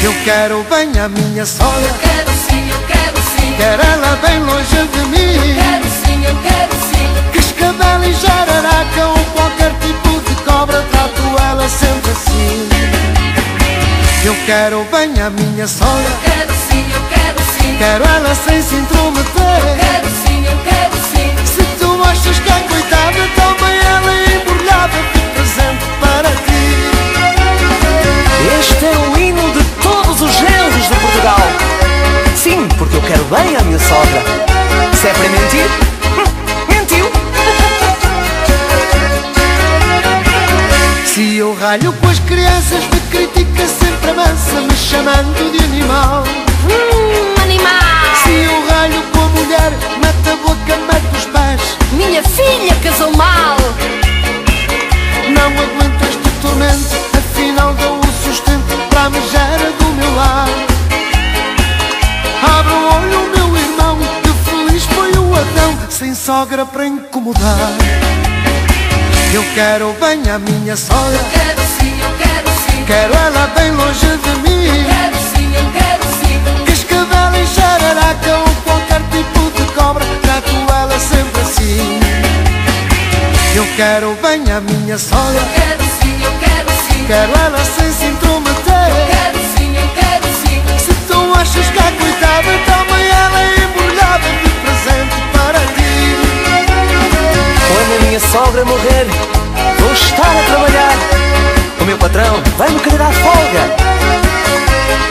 Eu 0.05 0.13
quero 0.23 0.63
bem 0.69 0.91
a 1.03 1.09
minha 1.09 1.43
sogra, 1.47 1.89
Quero 1.99 2.29
sim, 2.47 2.69
eu 2.69 2.79
quero 2.85 3.17
sim. 3.17 3.55
quero 3.57 3.81
ela 3.81 4.15
bem 4.17 4.39
longe 4.39 4.87
de 4.93 4.99
mim. 5.07 5.55
Quero 5.55 5.85
sim, 5.89 6.23
eu 6.23 6.35
quero 6.43 6.75
sim. 6.89 7.07
Cascavel 7.33 8.03
e 8.07 8.13
jararaca 8.13 9.07
ou 9.07 9.25
qualquer 9.33 9.71
tipo 9.79 10.09
de 10.29 10.35
cobra, 10.43 10.83
trato 10.91 11.21
ela 11.49 11.67
sempre 11.67 12.11
assim. 12.11 12.69
Eu 14.23 14.35
quero 14.45 14.85
bem 14.91 15.19
a 15.23 15.29
minha 15.31 15.67
sogra, 15.67 16.11
Quero 16.23 16.53
sim, 16.69 16.85
eu 16.93 17.01
quero 17.09 17.39
sim. 17.57 17.75
quero 17.79 18.03
ela 18.05 18.35
sem 18.35 18.61
se 18.61 18.75
intrometer. 18.75 19.61
Quero 19.79 20.07
sim, 20.23 20.45
eu 20.45 20.57
quero 20.69 20.95
sim. 21.09 21.33
Se 21.47 21.63
tu 21.79 22.03
achas 22.03 22.37
que 22.39 22.49
é 22.49 22.59
coitada, 22.69 23.27
também 23.35 23.75
ela 23.79 24.11
é 24.13 24.35
embrulhada 24.35 24.97
de 25.13 25.19
presente 25.33 25.85
para 25.99 26.29
ti. 26.29 26.54
Este 28.59 28.85
é 28.85 28.97
o 28.97 29.17
hino 29.17 29.51
de 29.53 29.63
todos 29.81 30.21
os 30.21 30.31
genros 30.33 30.87
de 30.87 30.95
Portugal. 30.95 31.39
Sim, 32.35 32.67
porque 32.77 32.95
eu 32.95 33.01
quero 33.01 33.23
bem 33.25 33.55
à 33.55 33.61
minha 33.61 33.79
sogra. 33.79 34.21
Se 34.93 35.07
é 35.07 35.13
para 35.13 35.29
mentir, 35.29 35.65
hum, 36.17 36.23
mentiu. 36.69 37.11
Se 41.05 41.37
eu 41.37 41.55
ralho 41.55 41.93
com 41.93 42.07
as 42.09 42.19
crianças, 42.19 42.83
me 42.93 42.99
critica 43.09 43.67
sempre 43.67 44.09
avança, 44.11 44.61
me 44.61 44.75
chamando 44.75 45.51
de 45.51 45.63
animal. 45.63 46.23
Hum, 46.69 47.41
animal. 47.41 48.15
Se 48.23 48.31
eu 48.31 48.67
ralho 48.67 49.01
com 49.13 49.21
a 49.21 49.27
mulher, 49.29 49.71
mete 50.03 50.29
a 50.29 50.35
boca, 50.35 50.77
mete 50.87 51.17
os 51.17 51.25
pés. 51.25 51.77
Minha 51.93 52.21
filha 52.21 52.75
casou 52.83 53.11
mal. 53.15 53.57
Não 55.29 55.47
aguento 55.47 56.03
este 56.03 56.29
tormento, 56.41 57.14
a 59.05 59.09
megera 59.09 59.71
do 59.77 59.85
meu 59.93 60.15
lar. 60.15 60.47
Abre 62.57 62.73
o 62.73 62.93
olho, 62.95 63.29
meu 63.35 63.57
irmão, 63.57 63.97
que 64.23 64.49
feliz 64.49 64.83
foi 64.85 65.11
o 65.11 65.35
Adão, 65.35 65.77
sem 65.91 66.15
sogra 66.15 66.65
para 66.65 66.87
incomodar. 66.87 67.71
Eu 69.31 69.43
quero 69.53 69.93
bem 69.99 70.23
a 70.31 70.39
minha 70.39 70.75
sogra, 70.75 71.19
Quero 71.31 71.61
sim, 71.79 71.93
eu 72.01 72.09
quero 72.17 72.49
sim. 72.49 72.83
quero 72.87 73.13
ela 73.13 73.47
bem 73.55 73.71
longe 73.71 74.07
de 74.07 74.29
mim. 74.49 74.85
Quero 74.89 75.17
sim, 75.35 75.53
eu 75.53 75.71
quero 75.71 76.03
sim. 76.19 76.65
Cascavel 76.65 77.41
e 77.41 77.45
jararaca 77.45 78.37
ou 78.37 78.55
qualquer 78.63 79.01
tipo 79.11 79.51
de 79.55 79.71
cobra, 79.73 80.03
trato 80.23 80.49
ela 80.81 80.99
sempre 80.99 81.41
assim. 81.41 81.99
Eu 83.53 83.67
quero 83.77 84.17
bem 84.21 84.51
a 84.51 84.59
minha 84.61 84.97
sogra, 84.97 85.43
Quero 85.53 85.83
sim, 86.01 86.23
eu 86.23 86.31
quero 86.39 86.69
sim. 86.87 87.05
quero 87.07 87.44
Vem-me 102.57 102.79
querer 102.79 102.97
dar 102.97 103.11
folga. 103.11 103.75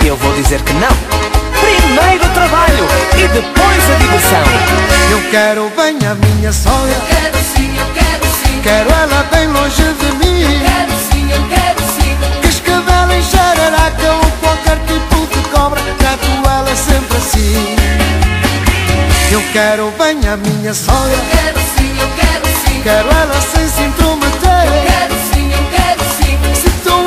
Eu 0.03 0.17
vou 0.17 0.33
dizer 0.33 0.63
que 0.63 0.73
não. 0.73 0.89
Primeiro 1.61 2.25
o 2.25 2.29
trabalho 2.31 2.89
e 3.19 3.29
depois 3.29 3.91
a 3.91 3.95
diversão. 3.97 4.43
Eu 5.11 5.31
quero 5.31 5.71
bem 5.77 5.99
a 6.09 6.15
minha 6.15 6.51
sogra. 6.51 6.91
Eu 6.91 7.01
quero 7.03 7.37
sim, 7.55 7.77
eu 7.77 7.87
quero 7.93 8.27
sim. 8.43 8.61
Quero 8.63 8.91
ela 8.91 9.27
bem 9.31 9.47
longe 9.49 9.83
de 9.83 10.13
mim. 10.25 10.41
Eu 10.41 10.61
quero 10.61 10.93
sim, 11.13 11.31
eu 11.31 11.49
quero 11.49 11.81
sim. 12.01 12.41
Que 12.41 12.49
escavela 12.49 13.15
em 13.15 13.23
jararaca 13.23 14.13
ou 14.13 14.31
qualquer 14.41 14.79
é 14.79 14.87
tipo 14.87 15.27
de 15.27 15.49
cobra. 15.51 15.83
Trato 15.99 16.27
ela 16.49 16.75
sempre 16.75 17.19
assim. 17.19 17.77
Eu 19.31 19.43
quero 19.53 19.93
bem 19.99 20.17
a 20.31 20.37
minha 20.39 20.73
sogra. 20.73 21.13
Eu 21.13 21.25
quero 21.31 21.61
sim, 21.77 21.95
eu 22.01 22.09
quero 22.17 22.47
sim. 22.65 22.81
Quero 22.83 23.09
ela 23.11 23.41
sem 23.43 23.69
sintoma 23.69 24.24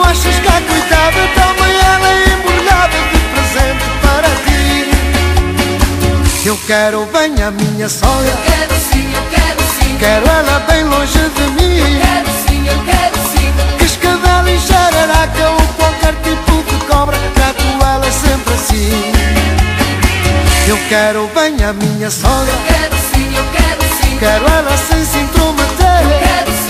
achas 0.08 0.40
que 0.40 0.48
a 0.48 0.62
coitada 0.62 1.28
também 1.36 1.74
ela 1.94 2.10
é 2.10 2.30
embrulhada 2.34 2.98
de 3.12 3.20
presente 3.34 3.86
para 4.02 4.30
ti? 4.46 4.72
Eu 6.46 6.58
quero 6.66 7.06
bem 7.08 7.44
a 7.44 7.52
minha 7.52 7.90
sogra. 7.90 8.30
Eu 8.30 8.38
quero 8.46 8.74
sim, 8.92 9.14
eu 9.14 9.24
quero 9.30 9.62
sim. 9.78 9.98
Quero 10.00 10.26
ela 10.30 10.60
bem 10.62 10.84
longe 10.86 11.20
de 11.20 11.42
mim. 11.58 11.78
Eu 11.78 12.00
quero 12.00 12.30
sim, 12.48 12.68
eu 12.68 12.80
quero 12.86 13.18
sim. 13.32 13.52
Que 13.78 13.86
escadela 13.86 14.50
e 14.50 14.58
jararaca 14.58 15.50
ou 15.50 15.68
qualquer 15.76 16.16
tipo 16.24 16.64
de 16.64 16.86
cobra, 16.86 17.18
trato 17.36 17.64
ela 17.82 18.12
sempre 18.12 18.54
assim. 18.54 19.12
Eu 20.68 20.78
quero 20.90 21.30
bem 21.36 21.64
a 21.66 21.74
minha 21.74 22.10
sogra. 22.10 22.54
Eu 22.54 22.60
quero 22.68 22.96
sim, 23.14 23.36
eu 23.36 23.46
quero 23.52 23.84
sim. 24.02 24.18
Quero 24.20 24.46
ela 24.46 24.78
sem 24.78 25.04
se 25.06 25.18
intrometer. 25.18 26.02
Eu 26.04 26.20
quero 26.20 26.52
sim 26.52 26.67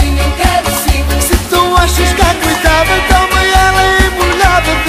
achas 1.78 2.14
que 2.14 2.22
a 2.22 2.34
coitava 2.36 3.00
tão 3.08 3.28
bem 3.30 3.52
ela 3.52 3.82
é 3.82 4.08
embrulhada. 4.08 4.87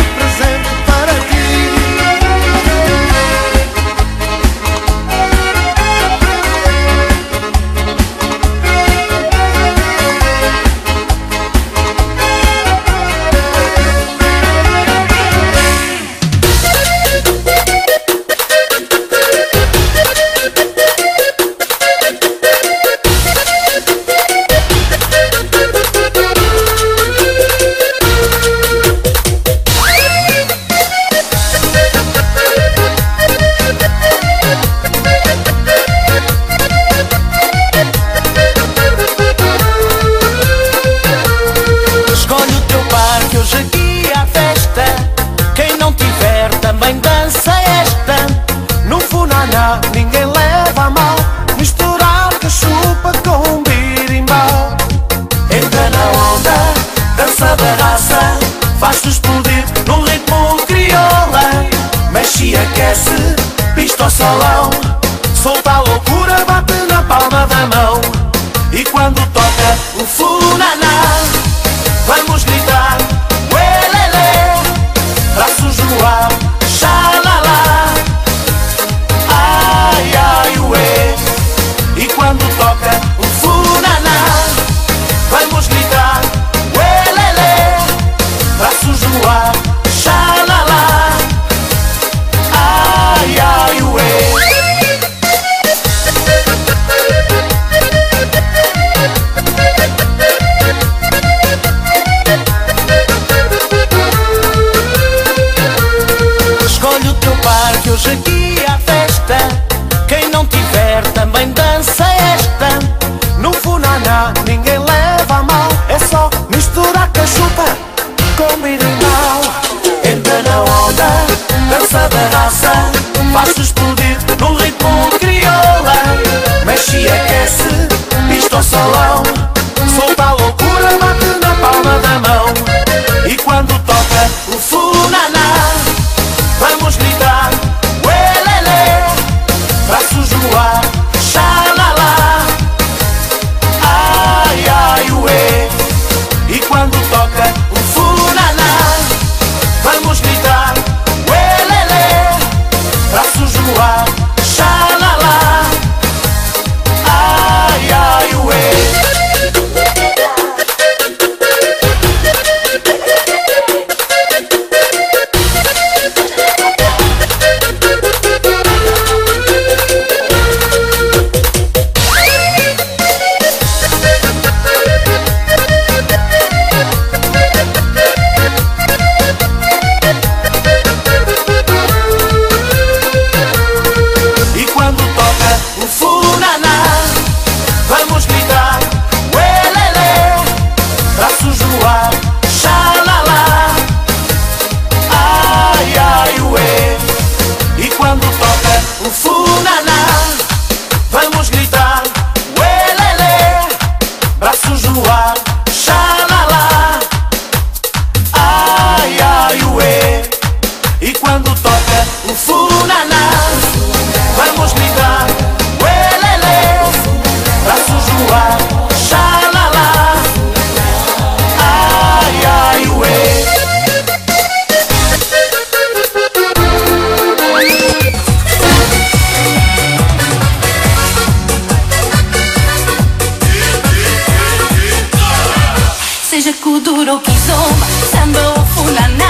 Pensando 237.98 238.64
fulana 238.66 239.27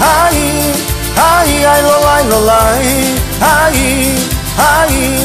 ai, 0.00 0.74
ai, 1.16 1.64
ai, 1.64 1.82
lolai, 1.82 2.24
lolai, 2.28 3.14
ai, 3.40 4.14
ai, 4.58 5.18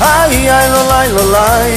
ai, 0.00 0.48
ai, 0.48 0.70
lolai, 0.70 1.08
lolai, 1.12 1.74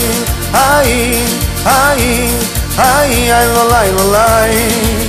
ai, 0.53 1.23
ai, 1.65 2.29
ai, 2.77 3.31
ai, 3.31 3.47
lolai, 3.47 3.91
lolai. 3.91 4.99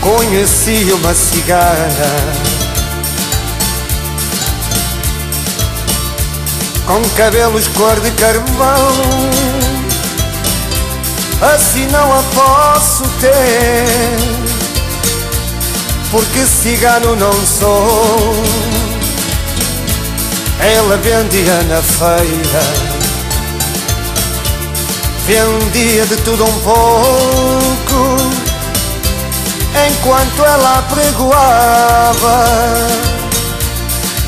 Conheci 0.00 0.92
uma 0.92 1.12
cigana 1.12 2.46
com 6.86 7.02
cabelos 7.16 7.66
cor 7.68 8.00
de 8.00 8.10
carvão. 8.12 8.92
Assim 11.54 11.86
não 11.88 12.12
a 12.12 12.22
posso 12.22 13.02
ter, 13.20 13.84
porque 16.10 16.44
cigano 16.44 17.16
não 17.16 17.32
sou. 17.32 18.42
Ela 20.58 20.96
vendia 20.96 21.62
na 21.68 21.82
feira, 21.82 22.62
vendia 25.26 26.06
de 26.06 26.16
tudo 26.16 26.44
um 26.44 26.60
pouco, 26.60 28.16
enquanto 29.86 30.44
ela 30.44 30.82
pregoava, 30.90 32.46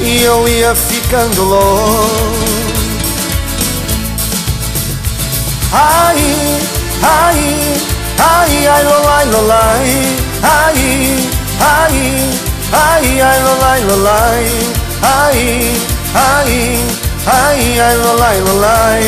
e 0.00 0.22
eu 0.22 0.46
ia 0.46 0.74
ficando 0.74 1.44
louco. 1.44 2.68
Ai, 5.72 6.60
ai, 7.02 7.80
ai, 8.18 8.66
ai, 8.66 8.84
lolai, 8.84 9.26
lolai, 9.26 10.16
ai, 10.42 10.74
ai, 10.74 11.37
ai, 11.60 13.20
ai, 13.20 13.40
lolai, 13.42 13.82
lolai, 13.84 14.46
ai, 15.02 15.40
ai, 16.14 16.78
ai, 17.26 17.80
ai, 17.80 17.96
lolai, 17.96 18.40
lolai. 18.40 19.04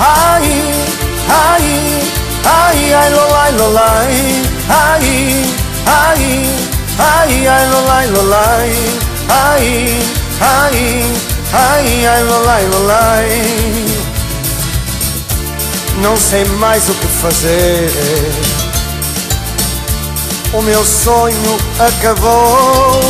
Ai, 0.00 0.48
ai, 1.28 1.68
ai, 2.44 2.92
ai, 2.94 3.10
lolai, 3.10 3.52
lolai, 3.58 4.16
ai, 4.68 5.44
ai, 5.84 6.24
ai, 6.98 7.46
ai, 7.46 7.66
lolai, 7.70 8.06
lolai, 8.10 8.72
ai, 9.28 9.68
ai, 10.40 11.04
ai, 11.52 12.06
ai, 12.06 12.22
lolai, 12.24 12.66
lolai. 12.72 13.30
Não 16.02 16.16
sei 16.16 16.44
mais 16.58 16.88
o 16.88 16.94
que 16.94 17.06
fazer. 17.06 18.49
O 20.52 20.62
meu 20.62 20.84
sonho 20.84 21.56
acabou. 21.78 23.00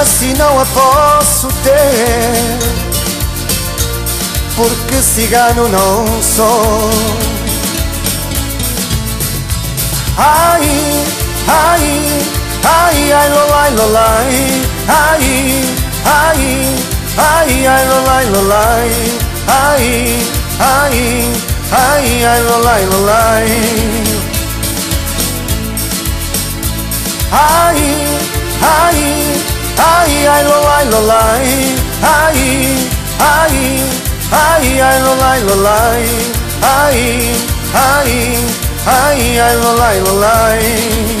Assim 0.00 0.32
não 0.34 0.60
a 0.60 0.66
posso 0.66 1.48
ter 1.62 2.76
porque 4.56 4.96
cigano 5.02 5.68
não 5.68 6.06
sou. 6.22 6.90
Ai, 10.16 10.64
ai, 11.46 12.22
ai, 12.64 13.12
ai, 13.12 13.28
lolai, 13.28 13.70
lolai, 13.74 14.62
ai, 14.88 15.64
ai, 16.04 16.74
ai, 17.18 17.66
ai, 17.66 17.86
lolai, 17.86 18.26
lolai, 18.30 18.90
ai, 19.46 20.18
ai, 20.58 21.32
ai, 21.70 22.24
ai, 22.24 22.42
lolai, 22.42 22.86
lolai. 22.86 24.05
Ai, 27.30 27.82
ai, 28.62 29.00
ai, 29.78 30.26
ai, 30.26 30.44
lolai, 30.44 30.84
lolai, 30.90 31.48
ai, 32.02 32.40
ai, 33.18 33.80
ai, 34.30 34.80
ai, 34.80 35.00
lolai, 35.02 35.40
lolai, 35.42 36.06
ai, 36.62 37.34
ai, 37.74 38.36
ai, 38.86 39.38
ai, 39.38 39.56
lolai, 39.56 40.00
lolai. 40.00 41.15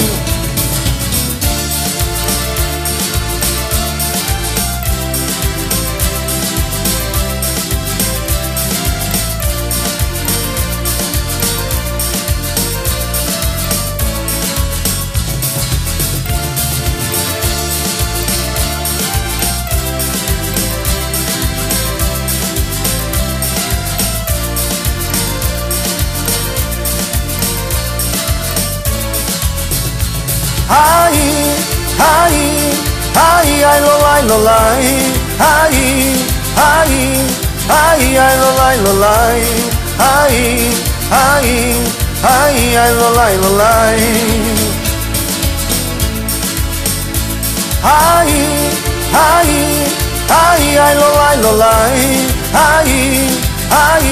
Ai, 31.98 32.72
ai, 33.14 33.62
ai, 33.64 33.80
lo, 33.80 33.98
lai, 34.04 34.22
lo, 34.28 34.38
lai. 34.42 34.86
Ai, 35.38 35.78
ai, 36.56 36.94
ai, 37.68 38.16
ai, 38.16 38.36
lo, 38.38 38.50
lai, 38.58 38.76
lo, 38.84 38.92
lai. 39.00 39.42
Ai, 39.98 40.70
ai, 41.10 41.74
ai, 42.22 42.76
ai, 42.76 42.92
lo, 42.94 43.08
lai, 43.14 43.36
lo, 43.36 43.50
lai. 43.56 44.00
Ai, 47.82 48.32
ai, 49.12 49.50
ai, 50.28 50.76
ai, 50.76 50.94
lo, 50.94 51.08
lai, 51.16 51.36
lo, 51.40 51.52
lai. 51.56 52.00
Ai, 52.52 52.92
ai, 53.70 54.08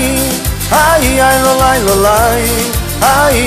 ai, 0.70 1.20
ai, 1.20 1.42
lo, 1.42 1.54
lai, 1.56 1.80
lo, 1.82 1.94
lai. 2.00 2.44
Ai, 3.00 3.40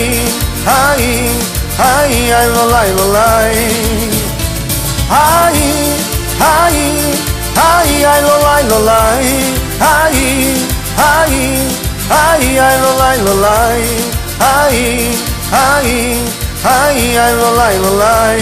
ai, 0.65 1.29
ai, 1.77 2.31
ai, 2.31 2.47
lo, 2.53 2.65
lai, 2.67 2.91
lo, 2.93 3.05
lai. 3.11 4.06
Ai, 5.09 5.95
ai, 6.39 6.79
ai, 7.55 8.03
ai, 8.03 8.21
lo, 8.21 8.79
lai. 8.83 9.27
Ai, 9.79 10.19
ai, 10.97 11.35
ai, 12.09 12.57
ai, 12.57 13.21
lo, 13.23 13.33
lai. 13.39 13.83
Ai, 14.39 15.15
ai, 15.51 16.19
ai, 16.63 17.17
ai, 17.17 17.33
lo, 17.35 17.51
lai. 17.97 18.41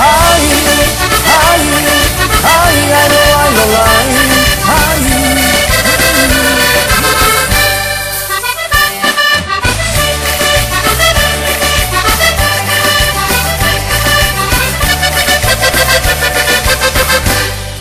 Ai, 0.00 0.44
ai, 1.36 1.64
ai, 2.42 2.92
ai, 2.92 3.50
lo, 3.56 3.64
lai. 3.72 4.39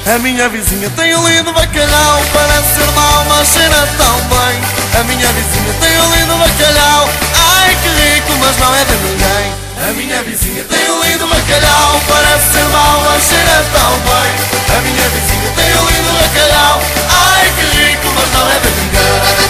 A 0.09 0.17
minha 0.17 0.49
vizinha 0.49 0.89
tem 0.95 1.15
um 1.15 1.27
lindo 1.27 1.53
bacalhau 1.53 2.23
Parece 2.33 2.73
ser 2.73 2.91
mau, 2.93 3.25
mas 3.25 3.47
cheira 3.47 3.87
tão 3.95 4.15
bem. 4.25 4.59
A 4.99 5.03
minha 5.03 5.27
vizinha 5.27 5.73
tem 5.79 6.01
um 6.01 6.15
lindo 6.15 6.35
bacalhau. 6.35 7.07
Ai 7.37 7.77
que 7.83 7.89
rico, 7.89 8.33
mas 8.39 8.57
não 8.57 8.73
é 8.73 8.85
de 8.85 8.95
ninguém. 9.05 9.53
A 9.87 9.93
minha 9.93 10.23
vizinha 10.23 10.63
tem 10.63 10.89
um 10.89 11.03
lindo 11.03 11.27
bacalhau 11.27 12.01
Parece 12.07 12.53
ser 12.53 12.67
mau, 12.69 13.01
mas 13.05 13.21
cheira 13.21 13.63
tão 13.71 13.99
bem. 13.99 14.33
A 14.75 14.81
minha 14.81 15.09
vizinha 15.09 15.51
tem 15.55 15.77
um 15.77 15.85
lindo 15.85 16.11
bacalhau. 16.17 16.81
Ai 17.07 17.53
que 17.53 17.65
rico, 17.77 18.07
mas 18.15 18.31
não 18.33 18.49
é 18.49 18.59
de 18.65 18.69
ninguém. 18.81 19.49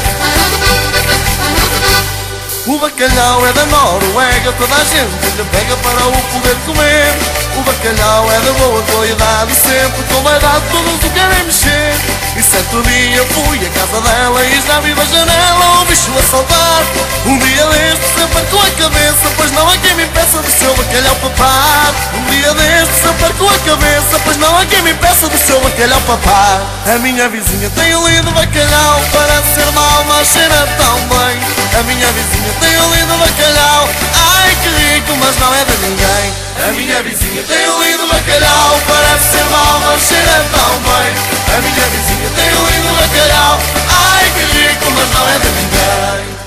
O 2.68 2.78
bacalhau 2.80 3.47
é 3.47 3.53
da 3.53 3.66
Noruega, 3.66 4.51
toda 4.57 4.76
a 4.76 4.84
gente 4.84 5.38
lhe 5.38 5.43
pega 5.45 5.78
para 5.78 6.05
o 6.05 6.12
poder 6.12 6.55
comer. 6.66 7.49
O 7.60 7.62
bacalhau 7.62 8.32
é 8.32 8.39
da 8.39 8.53
boa 8.53 8.82
qualidade, 8.84 9.53
sempre 9.53 10.01
com 10.03 10.24
vaidade 10.24 10.64
todos 10.72 10.93
o 10.93 11.10
querem 11.12 11.43
mexer. 11.43 11.93
E 12.38 12.41
certo 12.41 12.82
dia 12.84 13.26
fui 13.34 13.60
à 13.68 13.70
casa 13.72 13.99
dela 13.99 14.45
e 14.45 14.62
já 14.66 14.80
vi 14.80 14.93
da 14.93 15.03
janela 15.03 15.82
o 15.82 15.86
bicho 15.86 16.10
a 16.18 16.24
saltar. 16.32 16.84
Um 17.26 17.38
dia 17.38 17.66
deste 17.66 18.05
sempre 18.16 18.45
com 18.49 18.62
a 18.62 18.72
cabeça, 18.82 19.28
pois 19.36 19.51
não 19.51 19.68
há 19.68 19.78
quem 19.78 19.93
me 19.95 20.03
impeça 20.05 20.38
do 20.41 20.49
seu 20.49 20.74
bacalhau 20.74 21.16
papar. 21.16 21.93
Um 22.16 22.32
dia 22.32 22.53
deste 22.53 22.93
sempre 23.03 23.34
com 23.34 23.49
a 23.49 23.60
cabeça, 23.60 24.20
pois 24.24 24.38
não 24.38 24.57
há 24.57 24.66
quem 24.66 24.82
me 24.82 24.91
impeça 24.91 25.28
do 25.28 25.38
seu 25.45 25.60
bacalhau 25.60 25.99
papar. 26.07 26.62
A 26.95 26.97
minha 26.99 27.28
vizinha 27.28 27.70
tem 27.72 27.93
um 27.93 28.07
lindo 28.07 28.32
bacalhau, 28.32 29.01
parece 29.12 29.55
ser 29.55 29.72
mau, 29.74 30.05
mas 30.05 30.28
cheira 30.30 30.66
tão 30.78 30.95
bem. 31.10 31.38
A 31.78 31.84
minha 31.84 32.07
vizinha 32.07 32.53
tem 32.62 32.80
um 32.80 32.95
lindo 32.95 33.18
bacalhau 33.18 33.89
Ai 34.16 34.57
que 34.64 34.70
rico, 34.70 35.14
mas 35.20 35.38
não 35.38 35.53
é 35.53 35.66
de 35.66 35.78
ninguém 35.89 36.49
A 36.68 36.72
minha 36.74 37.01
vizinha 37.03 37.43
tem 37.43 37.66
lindo 37.66 38.05
bacalhau 38.07 38.80
Parece 38.88 39.32
ser 39.32 39.45
mau, 39.49 39.80
mas 39.80 40.01
cheira 40.01 40.45
tão 40.51 40.72
bem. 40.80 41.14
A 41.55 41.62
minha 41.62 41.86
vizinha 41.88 42.30
tem 42.36 42.49
lindo 42.49 42.95
bacalhau. 42.95 43.60
Ai 43.88 44.32
que 44.34 44.57
rico, 44.57 44.91
mas 44.91 45.10
não 45.12 45.30
é 45.30 45.39
de 45.39 45.47
ninguém 45.47 46.39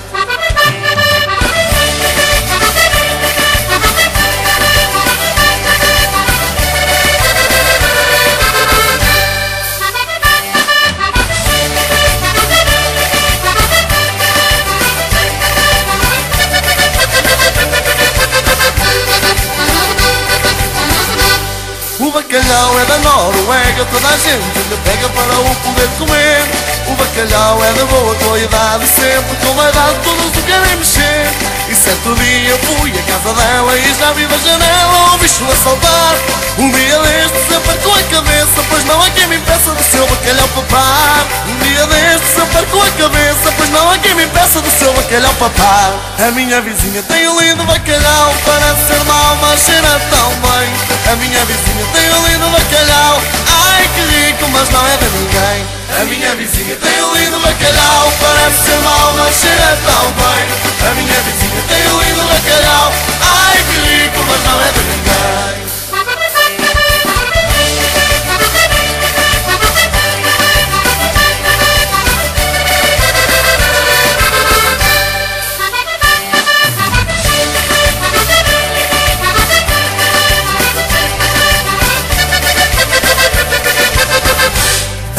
Noruega, 23.83 23.85
toda 23.85 24.07
a 24.07 24.17
gente 24.17 24.59
lhe 24.69 24.77
pega 24.77 25.09
para 25.09 25.39
o 25.39 25.55
poder 25.55 25.89
comer. 25.97 26.43
O 26.87 26.95
bacalhau 26.95 27.63
é 27.63 27.73
da 27.73 27.85
boa 27.85 28.15
qualidade, 28.15 28.87
sempre 28.87 29.35
com 29.45 29.53
vaidade 29.55 29.99
todos 30.03 30.25
o 30.25 30.43
querem 30.43 30.75
mexer. 30.77 31.42
E 31.73 31.75
certo 31.75 32.13
dia 32.13 32.55
fui 32.59 32.91
à 32.91 33.01
casa 33.01 33.33
dela 33.33 33.75
e 33.75 33.93
já 33.95 34.13
vi 34.13 34.27
da 34.27 34.37
janela 34.37 35.15
o 35.15 35.17
bicho 35.17 35.43
a 35.43 35.55
saltar. 35.55 36.15
Um 36.59 36.69
dia 36.69 36.99
deste 36.99 37.37
sempre 37.49 37.75
com 37.79 37.89
a 37.89 38.03
cabeça, 38.13 38.63
pois 38.69 38.83
não 38.85 39.01
há 39.01 39.09
quem 39.09 39.25
me 39.25 39.37
impeça 39.37 39.71
do 39.71 39.83
seu 39.83 40.05
bacalhau 40.05 40.47
papar. 40.49 41.25
Um 41.47 41.57
dia 41.65 41.87
deste 41.87 42.27
sempre 42.27 42.63
com 42.67 42.79
a 42.79 42.91
cabeça, 42.91 43.51
pois 43.57 43.69
não 43.71 43.89
há 43.89 43.97
quem 43.97 44.13
me 44.13 44.23
impeça 44.23 44.61
do 44.61 44.69
seu 44.69 44.93
bacalhau 44.93 45.33
papar. 45.33 45.93
A 46.19 46.31
minha 46.33 46.61
vizinha 46.61 47.01
tem 47.01 47.27
um 47.27 47.41
lindo 47.41 47.63
bacalhau, 47.63 48.35
parece 48.45 48.85
ser 48.85 49.03
mau, 49.05 49.35
mas 49.37 49.59
cheira 49.61 49.99
tão 50.11 50.29
bem. 50.29 50.69
A 51.11 51.15
minha 51.15 51.43
vizinha 51.45 51.85
tem 51.91 52.13
um 52.13 52.27
lindo 52.27 52.49
bacalhau, 52.51 53.19
ai 53.49 53.82
rico, 54.01 54.47
mas 54.49 54.69
não 54.69 54.85
é 54.85 54.97
de 54.97 55.09
ninguém. 55.09 55.65
A 56.01 56.05
minha 56.05 56.35
vizinha 56.35 56.75
tem 56.75 57.03
um 57.03 57.15
lindo 57.15 57.39
bacalhau, 57.39 58.11
parece 58.19 58.63
ser 58.65 58.79
mau, 58.81 59.13
mas 59.13 59.35
cheira 59.35 59.77
tão 59.85 60.11
bem. 60.11 60.89
A 60.89 60.93
minha 60.95 61.21
vizinha 61.21 61.63
tem 61.67 61.91
um 61.91 62.01
lindo 62.01 62.23
bacalhau, 62.27 62.93
ai 63.21 63.57
que 63.57 64.03
rico, 64.03 64.25
mas 64.27 64.43
não 64.43 64.61
é 64.61 64.71
de 64.71 64.79
ninguém. 64.79 65.72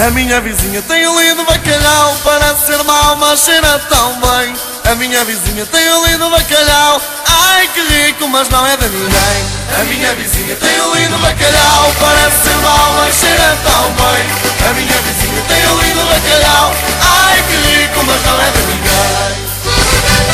A 0.05 0.11
minha 0.11 0.39
vizinha 0.43 0.83
tem 0.83 1.09
um 1.09 1.19
lindo 1.19 1.47
bacalhau 1.47 2.15
Parece 2.23 2.67
ser 2.67 2.85
mau, 2.85 3.17
mas 3.17 3.41
cheira 3.41 3.79
tão 3.89 4.21
bem. 4.21 4.55
A 4.85 4.95
minha 4.97 5.25
vizinha 5.25 5.65
tem 5.65 5.91
um 5.95 6.07
lindo 6.07 6.29
bacalhau. 6.29 7.01
Ai 7.27 7.67
que 7.69 7.81
rico, 7.81 8.29
mas 8.29 8.47
não 8.51 8.67
é 8.67 8.77
de 8.77 8.87
ninguém. 8.87 9.47
A 9.81 9.85
minha 9.85 10.15
vizinha 10.15 10.57
tem 10.57 10.81
um 10.83 10.95
lindo 10.95 11.17
bacalhau 11.21 11.91
Parece 11.99 12.37
ser 12.45 12.57
mau, 12.57 12.93
mas 12.99 13.15
cheira 13.15 13.57
tão 13.65 13.85
bem. 13.93 14.69
A 14.69 14.75
minha 14.75 15.01
vizinha 15.01 15.43
tem 15.49 15.73
um 15.73 15.81
lindo 15.81 16.05
bacalhau. 16.05 16.75
Ai 17.01 17.43
que 17.49 17.55
rico, 17.55 18.05
mas 18.05 18.27
não 18.27 18.43
é 18.43 18.51
de 18.51 18.59
ninguém 18.59 20.34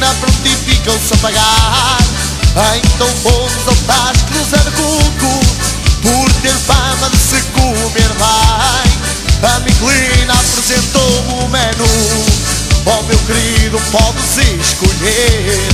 esquina 0.00 0.14
prontificam-se 0.14 1.12
a 1.12 1.16
pagar. 1.18 1.98
Então 2.76 3.08
fomos 3.22 3.68
ao 3.68 3.76
Taz 3.86 4.22
cruzando 4.22 4.72
cuco 4.72 5.40
Por 6.02 6.32
ter 6.42 6.52
fama 6.52 7.08
de 7.10 7.16
se 7.16 7.40
comer 7.52 8.08
bem. 8.08 9.50
A 9.50 9.60
Miclina 9.60 10.32
apresentou 10.32 11.44
o 11.44 11.48
menu 11.48 11.86
Oh 12.86 13.02
meu 13.04 13.18
querido, 13.20 13.80
podes 13.92 14.38
escolher. 14.60 15.68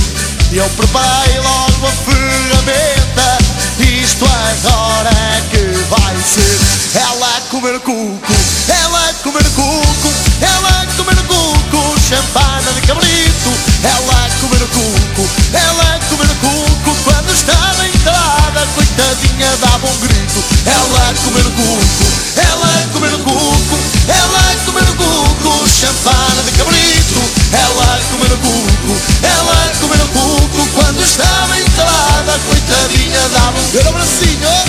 E 0.51 0.57
eu 0.57 0.69
preparei 0.69 1.39
logo 1.39 1.87
a 1.87 1.91
ferramenta 1.91 3.37
Isto 3.79 4.25
agora 4.25 5.09
é 5.09 5.41
que 5.49 5.63
vai 5.89 6.15
ser. 6.21 6.99
Ela 6.99 7.41
comer 7.49 7.79
cuco, 7.79 8.33
ela 8.67 9.13
comer 9.23 9.43
cuco 9.43 10.13
Ela 10.41 10.85
comer 10.95 11.17
cuco, 11.23 11.99
champana 11.99 12.71
de 12.73 12.81
cabrito 12.81 13.76
ela 13.87 14.25
a 14.25 14.29
comer 14.41 14.67
cuco, 14.67 15.29
ela 15.53 15.95
a 15.95 15.99
comer 16.09 16.27
cuco, 16.41 16.95
quando 17.03 17.31
estava 17.31 17.87
entrada, 17.87 18.67
coitadinha 18.75 19.55
dava 19.61 19.87
um 19.87 19.97
grito, 19.99 20.43
ela 20.65 21.09
a 21.09 21.13
comer 21.13 21.43
cuco, 21.43 22.05
ela 22.35 22.87
comer 22.91 23.17
cuco, 23.23 23.77
ela 24.07 24.55
comer 24.65 24.85
cuco, 24.97 25.67
champana 25.69 26.43
de 26.43 26.51
cabrito, 26.51 27.21
ela 27.53 27.99
comer 28.11 28.37
cuco, 28.37 28.97
ela 29.23 29.71
comer 29.79 30.07
cuco, 30.11 30.67
quando 30.73 31.01
estava 31.01 31.57
entrada, 31.57 32.39
coitadinha 32.45 33.29
dava 33.29 33.57
um 33.57 33.71
grito, 33.71 34.66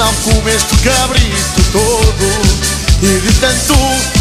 não 0.00 0.14
comeste 0.14 0.74
o 0.74 0.78
cabrito 0.78 1.62
todo 1.72 2.24
E 3.02 3.20
de 3.20 3.32
tanto 3.34 3.74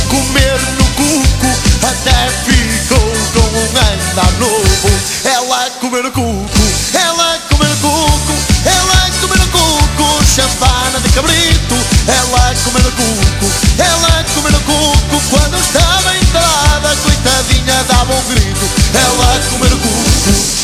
comer 0.09 0.59
no 0.77 0.83
cuco 0.83 1.47
Até 1.87 2.29
ficou 2.43 2.99
com 3.33 3.57
um 3.57 3.63
andar 3.63 4.31
novo. 4.39 4.89
Ela 5.23 5.69
comer 5.79 6.05
o 6.05 6.11
cuco 6.11 6.63
Ela 6.93 7.39
comer 7.49 7.71
o 7.71 7.77
cuco 7.77 8.33
Ela 8.65 9.09
comer 9.21 9.39
o 9.39 9.47
cuco 9.47 10.25
Champana 10.25 10.99
de 10.99 11.09
cabrito. 11.13 11.75
Ela 12.07 12.55
comer 12.65 12.85
o 12.85 12.91
cuco 12.91 13.51
Ela 13.77 14.25
comer 14.35 14.55
o 14.55 14.59
cuco 14.59 15.21
Quando 15.29 15.57
estava 15.57 16.13
entrada 16.13 16.93
Coitadinha 17.03 17.85
dava 17.87 18.13
um 18.13 18.23
grito. 18.27 18.69
Ela 18.93 19.39
comer 19.49 19.73
o 19.73 19.77
cuco 19.77 20.59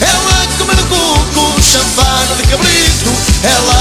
ela 0.00 0.42
a 0.42 0.58
comer 0.58 0.78
o 0.80 0.86
cuco, 0.86 1.62
champana 1.62 2.34
de 2.36 2.42
cabrito 2.48 2.83
Ela 3.44 3.73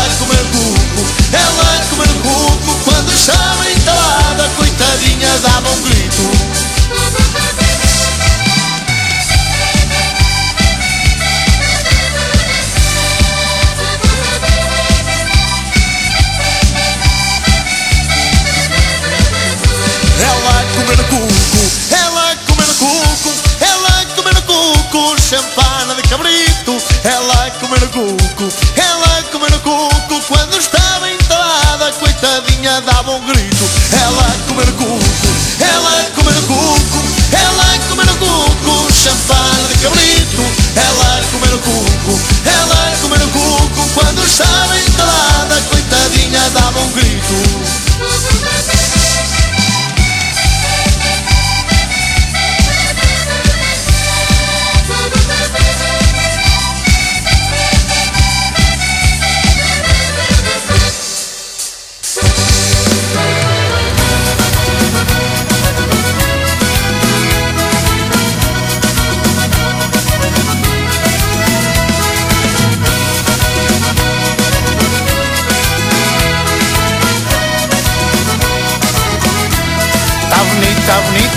entrada, 32.24 32.42
coitadinha 32.44 32.93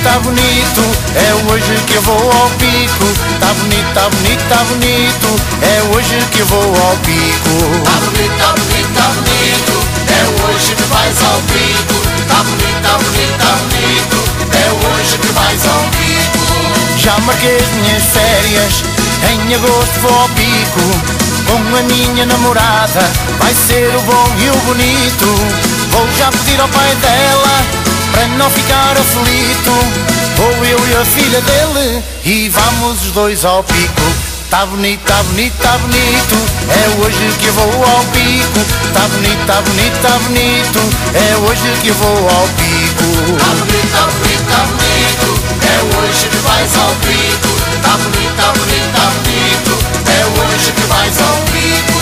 tá 0.06 0.20
bonito, 0.20 0.82
É 1.16 1.34
hoje 1.50 1.74
que 1.86 1.94
eu 1.94 2.02
vou 2.02 2.30
ao 2.30 2.50
pico. 2.50 3.06
Tá 3.40 3.52
bonito, 3.54 3.92
tá 3.92 4.08
bonito, 4.08 4.48
tá 4.48 4.64
bonito 4.70 5.28
É 5.62 5.82
hoje 5.92 6.16
que 6.30 6.38
eu 6.40 6.46
vou 6.46 6.62
ao 6.62 6.96
pico. 6.98 7.54
Tá 7.84 7.96
bonito, 8.06 8.38
tá 8.38 8.54
bonito, 8.54 8.92
tá 8.94 9.08
bonito 9.16 9.74
É 10.06 10.22
hoje 10.42 10.74
que 10.76 10.82
vais 10.84 11.18
ao 11.24 11.40
pico. 11.50 11.96
Tá 12.28 12.42
bonito, 12.44 12.82
tá 12.82 12.94
bonito, 12.98 13.38
tá 13.38 13.52
bonito 13.66 14.18
É 14.54 14.66
hoje 14.86 15.18
que 15.18 15.32
vais 15.32 15.66
ao 15.66 15.82
pico. 15.90 16.46
Já 16.96 17.18
marquei 17.20 17.56
as 17.56 17.68
minhas 17.74 18.02
férias 18.04 18.84
Em 19.30 19.54
agosto 19.54 20.00
vou 20.02 20.20
ao 20.20 20.28
pico. 20.30 21.26
Com 21.46 21.76
a 21.76 21.82
minha 21.82 22.26
namorada 22.26 23.10
Vai 23.38 23.54
ser 23.54 23.94
o 23.96 24.00
bom 24.02 24.28
e 24.38 24.50
o 24.50 24.56
bonito. 24.66 25.26
Vou 25.90 26.06
já 26.16 26.30
pedir 26.30 26.60
ao 26.60 26.68
pai 26.68 26.94
dela 26.96 27.95
Para 28.16 28.28
não 28.28 28.48
ficar 28.48 28.96
aflito. 28.96 29.72
Vou 30.36 30.64
eu 30.64 30.88
e 30.88 30.96
a 30.96 31.04
filha 31.04 31.40
dele 31.42 32.02
E 32.24 32.48
vamos 32.48 33.04
os 33.04 33.12
dois 33.12 33.44
ao 33.44 33.62
pico. 33.62 34.02
Tá 34.48 34.64
bonito, 34.64 35.02
tá 35.04 35.22
bonito, 35.24 35.54
tá 35.60 35.76
bonito. 35.76 36.34
É 36.70 37.04
hoje 37.04 37.36
que 37.38 37.46
eu 37.46 37.52
vou 37.52 37.84
ao 37.84 38.04
pico. 38.06 38.60
Tá 38.94 39.00
bonito, 39.00 39.46
tá 39.46 39.60
bonito, 39.60 40.00
tá 40.00 40.18
bonito. 40.20 40.80
É 41.12 41.36
hoje 41.36 41.78
que 41.82 41.88
eu 41.88 41.94
vou 41.94 42.30
ao 42.30 42.48
pico. 42.56 43.36
Tá 43.36 43.50
bonito, 43.52 43.92
tá 43.92 44.06
bonito, 44.06 44.44
tá 44.48 44.64
bonito. 44.64 45.28
É 45.60 45.98
hoje 45.98 46.28
que 46.30 46.36
vais 46.36 46.74
ao 46.74 46.94
pico. 47.04 47.48
Tá 47.82 47.98
bonito, 47.98 48.34
tá 48.34 48.52
bonito, 48.56 48.92
tá 48.94 49.10
bonito. 49.10 49.78
É 50.08 50.24
hoje 50.24 50.72
que 50.72 50.86
vais 50.86 51.20
ao 51.20 51.36
pico 51.52 51.95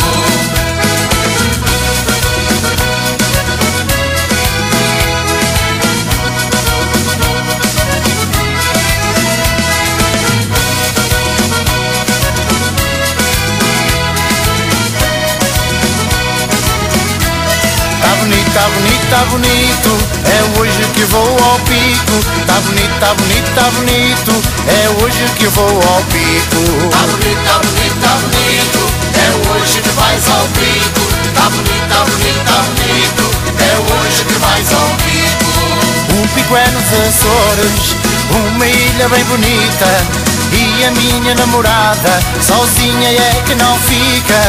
Tá 18.54 18.68
bonito, 18.68 19.06
tá 19.10 19.24
bonito, 19.30 19.98
É 20.30 20.60
hoje 20.60 20.86
que 20.94 21.04
vou 21.06 21.26
ao 21.26 21.58
pico. 21.66 22.22
Tá 22.46 22.54
bonito, 22.60 23.00
tá 23.00 23.12
bonito, 23.14 23.54
tá 23.56 23.68
bonito 23.72 24.42
É 24.68 24.88
hoje 25.02 25.24
que 25.36 25.48
vou 25.48 25.66
ao 25.66 26.00
pico. 26.04 26.88
Tá 26.88 26.98
bonito, 26.98 27.42
tá 27.44 27.58
bonito, 27.58 28.00
tá 28.00 28.14
bonito 28.22 28.78
É 29.18 29.50
hoje 29.50 29.80
que 29.82 29.88
vais 29.90 30.28
ao 30.30 30.46
pico. 30.54 31.00
Tá 31.34 31.50
bonito, 31.50 31.88
tá 31.88 32.04
bonito, 32.04 32.44
tá 32.46 32.62
bonito 32.62 33.24
É 33.58 33.74
hoje 33.92 34.24
que 34.24 34.38
vais 34.38 34.72
ao 34.72 34.88
pico. 35.02 36.22
O 36.22 36.28
pico 36.28 36.56
é 36.56 36.66
nos 36.70 36.92
Açores 37.08 37.96
Uma 38.30 38.66
ilha 38.68 39.08
bem 39.08 39.24
bonita. 39.24 40.06
E 40.52 40.84
a 40.84 40.90
minha 40.92 41.34
namorada 41.34 42.22
Sozinha 42.40 43.08
é 43.10 43.42
que 43.44 43.56
não 43.56 43.76
fica. 43.80 44.40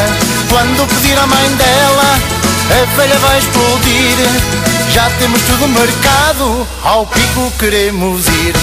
Quando 0.48 0.88
pedir 0.94 1.18
à 1.18 1.26
mãe 1.26 1.50
dela 1.56 2.35
A 2.70 2.98
velha 2.98 3.20
vai 3.20 3.38
explodir. 3.38 4.18
Já 4.92 5.10
temos 5.20 5.42
tudo 5.44 5.68
marcado. 5.68 6.68
Ao 6.84 7.06
pico 7.06 7.52
queremos 7.60 8.28
ir. 8.28 8.56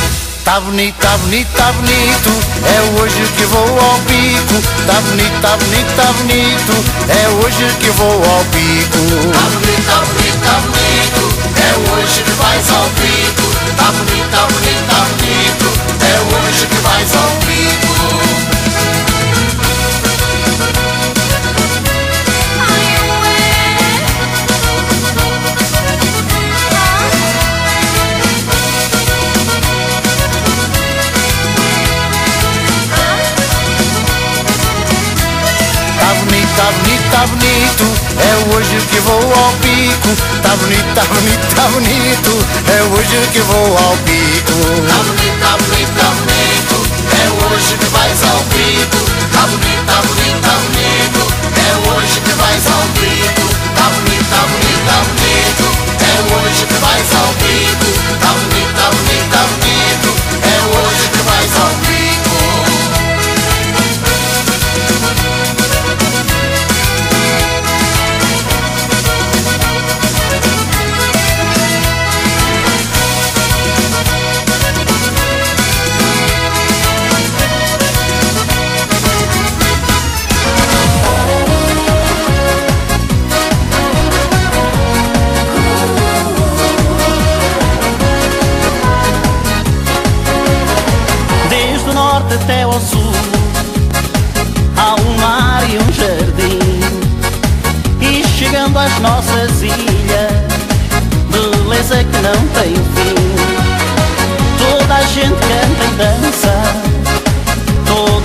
Tá 0.44 0.58
bonito, 0.58 0.96
tá 0.96 1.16
bonito, 1.18 1.48
tá 1.56 1.72
bonito. 1.72 2.30
É 2.66 3.00
hoje 3.00 3.22
que 3.36 3.44
vou 3.46 3.80
ao 3.80 3.98
pico. 4.00 4.60
Tá 4.86 5.00
bonito, 5.00 5.40
tá 5.40 5.56
bonito, 5.56 5.96
tá 5.96 6.12
bonito. 6.12 6.84
É 7.08 7.28
hoje 7.28 7.76
que 7.78 7.90
vou 7.90 8.12
ao 8.12 8.44
pico. 8.46 9.32
Tá 9.32 9.42
bonito, 9.50 9.86
tá 9.86 9.98
bonito, 10.04 10.40
tá 10.42 10.60
bonito. 10.60 11.22
É 11.62 11.92
hoje 11.92 12.22
que 12.22 12.30
vais 12.32 12.70
ao 12.70 12.88
pico. 12.90 13.52
Tá 13.76 13.92
bonito, 13.92 14.30
tá 14.30 14.46
bonito, 14.46 14.86
tá 14.88 15.06
bonito. 15.10 15.66
É 16.02 16.48
hoje 16.48 16.66
que 16.66 16.74
vais 16.82 17.14
ao 17.14 17.30
pico 17.46 18.51
Tá 36.62 36.70
bonito, 36.70 37.10
tá 37.10 37.26
bonito, 37.26 37.84
é 38.22 38.54
hoje 38.54 38.78
que 38.86 39.00
vou 39.00 39.18
ao 39.18 39.52
pico. 39.54 40.14
Tá 40.42 40.54
bonito, 40.54 40.94
tá 40.94 41.02
bonito, 41.02 41.54
tá 41.56 41.62
bonito, 41.66 42.46
é 42.70 42.82
hoje 42.84 43.28
que 43.32 43.40
vou 43.40 43.76
ao 43.78 43.96
pico. 44.06 44.52
Tá 44.86 44.94
bonito, 45.02 45.40
tá 45.40 45.56
bonito, 45.58 45.90
tá 45.98 46.06
bonito, 46.22 46.76
é 47.18 47.26
hoje 47.42 47.74
que 47.76 47.86
vais 47.86 48.22
ao 48.22 48.38
pico. 48.54 49.02
Tá 49.32 49.42
bonito, 49.48 49.82
tá 49.86 50.02
bonito, 50.06 50.38
tá 50.40 50.54
bonito, 50.62 51.22
é 51.58 51.90
hoje 51.90 52.20
que 52.20 52.30
vais 52.30 52.66
ao 52.70 52.86
pico. 52.94 53.42
Tá 53.74 53.90
bonito, 53.90 54.30
tá 54.30 54.46
bonito, 54.46 54.86
tá 54.86 55.02
bonito, 55.02 55.66
é 55.98 56.14
hoje 56.30 56.62
que 56.64 56.78
vais 56.78 57.10
ao 57.12 57.30
pico. 57.42 57.90
Tá 58.22 58.30
bonito, 58.38 58.70
tá 58.78 58.86
bonito, 58.86 59.26
tá 59.34 59.42
bonito, 59.50 60.10
é 60.46 60.56
hoje 60.78 61.08
que 61.10 61.22
vais 61.26 61.56
ao 61.58 61.74
pico. 61.82 62.01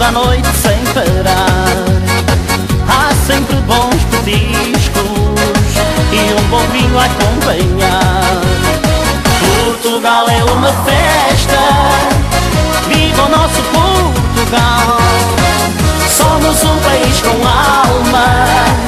A 0.07 0.11
noite 0.11 0.47
sem 0.55 0.79
parar. 0.93 1.67
Há 2.87 3.13
sempre 3.25 3.57
bons 3.57 4.01
petiscos 4.09 5.03
E 6.13 6.33
um 6.33 6.47
bom 6.49 6.65
vinho 6.71 6.97
a 6.97 7.03
acompanhar. 7.03 8.41
Portugal 9.41 10.25
é 10.29 10.43
uma 10.45 10.71
festa 10.85 11.59
Viva 12.87 13.23
o 13.23 13.29
nosso 13.29 13.61
Portugal. 13.63 14.97
Somos 16.07 16.63
um 16.63 16.77
país 16.79 17.21
com 17.21 17.45
alma 17.45 18.86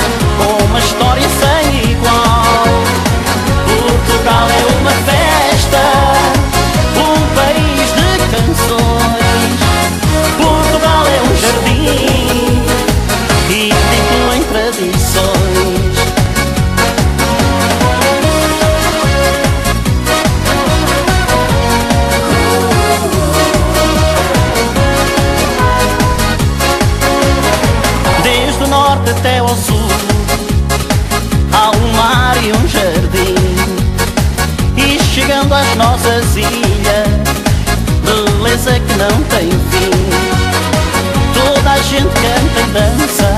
gente 41.99 42.13
canta 42.13 42.63
dança 42.73 43.29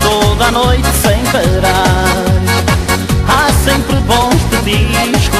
Toda 0.00 0.46
a 0.46 0.50
noite 0.50 0.88
sem 1.02 1.22
parar. 1.26 2.14
Há 3.28 3.52
sempre 3.64 3.96
bons 3.96 4.42
petiscos 4.50 5.38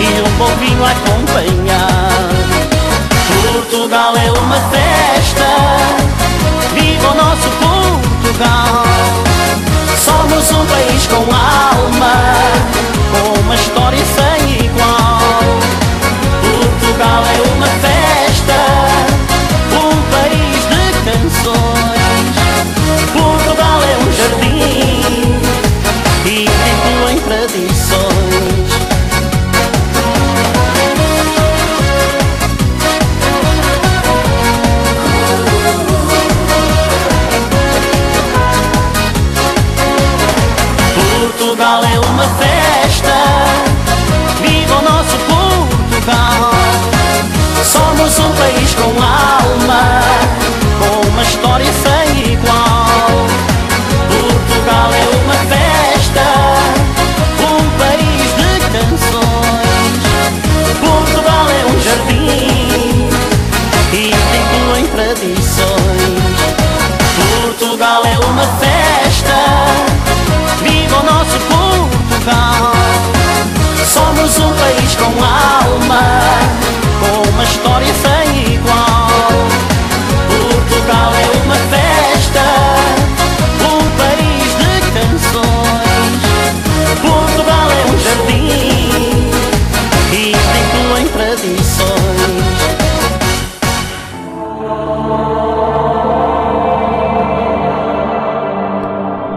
E 0.00 0.20
um 0.20 0.38
bom 0.38 0.54
vinho 0.58 0.84
a 0.84 0.90
acompanhar. 0.90 2.30
Portugal 3.42 4.14
é 4.16 4.30
uma 4.38 4.60
festa 4.70 5.46
Viva 6.74 7.10
o 7.10 7.14
nosso 7.14 7.48
Portugal. 7.60 8.84
Somos 10.04 10.50
um 10.52 10.66
país 10.66 11.06
com 11.06 11.22
alma 11.34 12.25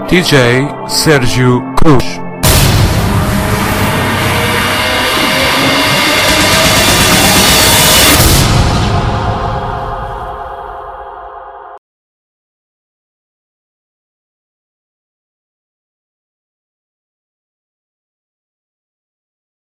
DJ 0.09 0.65
Sérgio 0.87 1.61
Cruz. 1.75 2.18